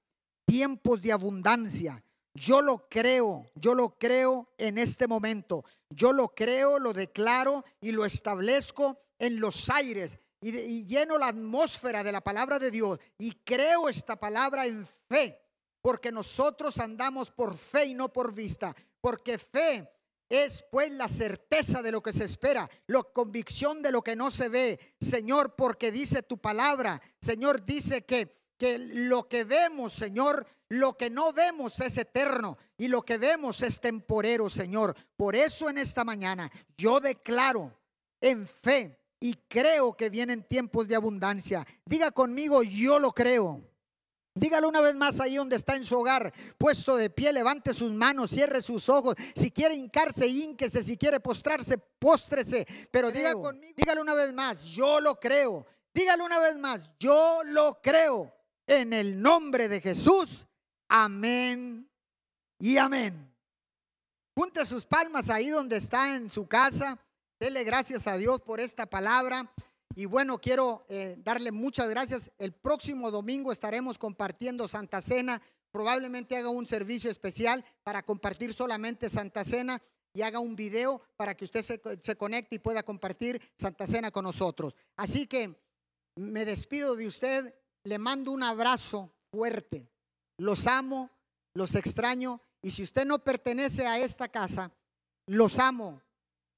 tiempos 0.45 1.01
de 1.01 1.13
abundancia. 1.13 2.03
Yo 2.35 2.61
lo 2.61 2.89
creo, 2.89 3.49
yo 3.55 3.77
lo 3.77 3.97
creo 3.97 4.53
en 4.59 4.77
este 4.77 5.07
momento. 5.07 5.65
Yo 5.89 6.13
lo 6.13 6.35
creo, 6.35 6.81
lo 6.81 6.93
declaro 6.93 7.65
y 7.81 7.93
lo 7.93 8.05
establezco 8.05 8.99
en 9.21 9.39
los 9.39 9.71
aires 9.71 10.19
y, 10.41 10.85
lleno 10.87 11.17
la 11.17 11.29
atmósfera 11.29 12.03
de 12.03 12.11
la 12.11 12.23
palabra 12.23 12.59
de 12.59 12.73
Dios 12.73 12.99
y 13.19 13.37
creo 13.45 13.89
esta 13.89 14.17
palabra 14.17 14.67
en 14.67 14.85
fe, 15.09 15.41
porque 15.81 16.11
nosotros 16.11 16.79
andamos 16.79 17.31
por 17.31 17.57
fe 17.57 17.85
y 17.87 17.95
no 17.95 18.13
por 18.13 18.35
vista, 18.35 18.75
porque 19.01 19.39
fe 19.39 19.89
es 20.31 20.65
pues 20.71 20.93
la 20.93 21.09
certeza 21.09 21.83
de 21.83 21.93
lo 21.93 22.03
que 22.03 22.15
se 22.15 22.25
espera, 22.25 22.71
la 22.87 23.03
convicción 23.03 23.83
de 23.83 23.93
lo 23.93 24.01
que 24.01 24.17
no 24.17 24.31
se 24.31 24.49
ve. 24.49 24.81
Señor, 24.99 25.55
porque 25.57 25.93
dice 25.93 26.23
tu 26.23 26.39
palabra, 26.39 27.03
Señor, 27.21 27.67
dice 27.67 28.07
que 28.07 28.41
que 28.61 28.79
lo 28.79 29.27
que 29.27 29.45
vemos, 29.45 29.95
Señor, 29.95 30.47
lo 30.69 30.95
que 30.99 31.09
no 31.09 31.33
vemos 31.33 31.81
es 31.81 31.97
eterno 31.97 32.59
y 32.77 32.89
lo 32.89 33.01
que 33.01 33.17
vemos 33.17 33.63
es 33.63 33.81
temporero, 33.81 34.51
Señor. 34.51 34.95
Por 35.17 35.35
eso 35.35 35.71
en 35.71 35.79
esta 35.79 36.05
mañana 36.05 36.53
yo 36.77 37.01
declaro 37.01 37.75
en 38.21 38.47
fe 38.47 39.01
y 39.19 39.33
creo 39.49 39.97
que 39.97 40.11
vienen 40.11 40.47
tiempos 40.47 40.87
de 40.87 40.95
abundancia. 40.95 41.67
Diga 41.87 42.11
conmigo, 42.11 42.63
yo 42.63 42.99
lo 42.99 43.13
creo. 43.13 43.70
Dígalo 44.41 44.71
una 44.71 44.81
vez 44.81 44.95
más 44.95 45.21
ahí 45.21 45.37
donde 45.37 45.57
está 45.57 45.77
en 45.77 45.85
su 45.85 45.99
hogar, 45.99 46.33
puesto 46.57 46.97
de 46.97 47.11
pie, 47.11 47.31
levante 47.31 47.75
sus 47.75 47.93
manos, 47.93 48.31
cierre 48.31 48.63
sus 48.63 48.89
ojos. 48.89 49.15
Si 49.37 49.51
quiere 49.51 49.75
hincarse, 49.75 50.27
hínquese. 50.27 50.83
Si 50.83 50.97
quiere 50.97 51.21
postrarse, 51.21 51.77
póstrese. 51.77 52.67
Pero 52.91 53.11
diga 53.11 53.35
conmigo, 53.35 53.75
dígalo 53.77 54.01
una 54.01 54.15
vez 54.15 54.33
más, 54.33 54.65
yo 54.65 54.99
lo 54.99 55.21
creo. 55.21 55.67
Dígalo 55.93 56.25
una 56.25 56.39
vez 56.39 56.57
más, 56.57 56.91
yo 56.99 57.43
lo 57.45 57.83
creo. 57.83 58.35
En 58.67 58.95
el 58.95 59.21
nombre 59.21 59.69
de 59.69 59.83
Jesús. 59.83 60.47
Amén 60.89 61.87
y 62.59 62.79
amén. 62.79 63.37
Junte 64.35 64.65
sus 64.65 64.87
palmas 64.87 65.29
ahí 65.29 65.51
donde 65.51 65.77
está 65.77 66.17
en 66.17 66.31
su 66.31 66.49
casa. 66.49 66.99
Dele 67.39 67.63
gracias 67.63 68.07
a 68.07 68.17
Dios 68.17 68.41
por 68.41 68.59
esta 68.59 68.87
palabra. 68.87 69.53
Y 70.01 70.07
bueno, 70.07 70.39
quiero 70.39 70.87
eh, 70.89 71.17
darle 71.19 71.53
muchas 71.53 71.91
gracias. 71.91 72.31
El 72.39 72.53
próximo 72.55 73.11
domingo 73.11 73.53
estaremos 73.53 73.99
compartiendo 73.99 74.67
Santa 74.67 75.03
Cena. 75.03 75.43
Probablemente 75.71 76.39
haga 76.39 76.49
un 76.49 76.67
servicio 76.67 77.11
especial 77.11 77.63
para 77.83 78.03
compartir 78.03 78.55
solamente 78.55 79.11
Santa 79.11 79.45
Cena 79.45 79.83
y 80.15 80.23
haga 80.23 80.39
un 80.39 80.57
video 80.57 81.03
para 81.19 81.37
que 81.37 81.45
usted 81.45 81.61
se, 81.61 81.79
se 82.01 82.17
conecte 82.17 82.57
y 82.57 82.61
pueda 82.61 82.83
compartir 82.83 83.43
Santa 83.59 83.87
Cena 83.87 84.11
con 84.11 84.25
nosotros. 84.25 84.75
Así 84.97 85.27
que 85.27 85.61
me 86.17 86.47
despido 86.47 86.97
de 86.97 87.07
usted 87.07 87.55
le 87.85 87.99
mando 87.99 88.33
un 88.33 88.43
abrazo 88.43 89.13
fuerte. 89.31 89.87
Los 90.39 90.67
amo, 90.67 91.11
los 91.53 91.75
extraño 91.75 92.41
y 92.63 92.71
si 92.71 92.85
usted 92.85 93.05
no 93.05 93.23
pertenece 93.23 93.87
a 93.87 93.99
esta 93.99 94.29
casa, 94.29 94.73
los 95.27 95.59
amo, 95.59 96.01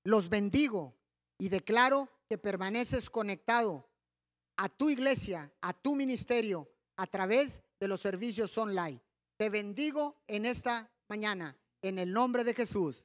los 0.05 0.29
bendigo 0.29 0.95
y 1.39 1.49
declaro 1.49 2.09
permaneces 2.39 3.11
conectado 3.11 3.89
a 4.57 4.69
tu 4.69 4.91
iglesia, 4.91 5.53
a 5.61 5.73
tu 5.73 5.97
ministerio, 5.97 6.69
a 6.97 7.07
través 7.07 7.63
de 7.81 7.89
los 7.89 8.01
servicios 8.01 8.57
online. 8.59 9.01
Te 9.37 9.51
bendigo 9.51 10.23
en 10.27 10.47
esta 10.47 10.91
mañana, 11.09 11.57
en 11.81 11.99
el 11.99 12.13
nombre 12.13 12.45
de 12.45 12.55
Jesús. 12.55 13.05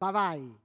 Bye 0.00 0.12
bye. 0.12 0.59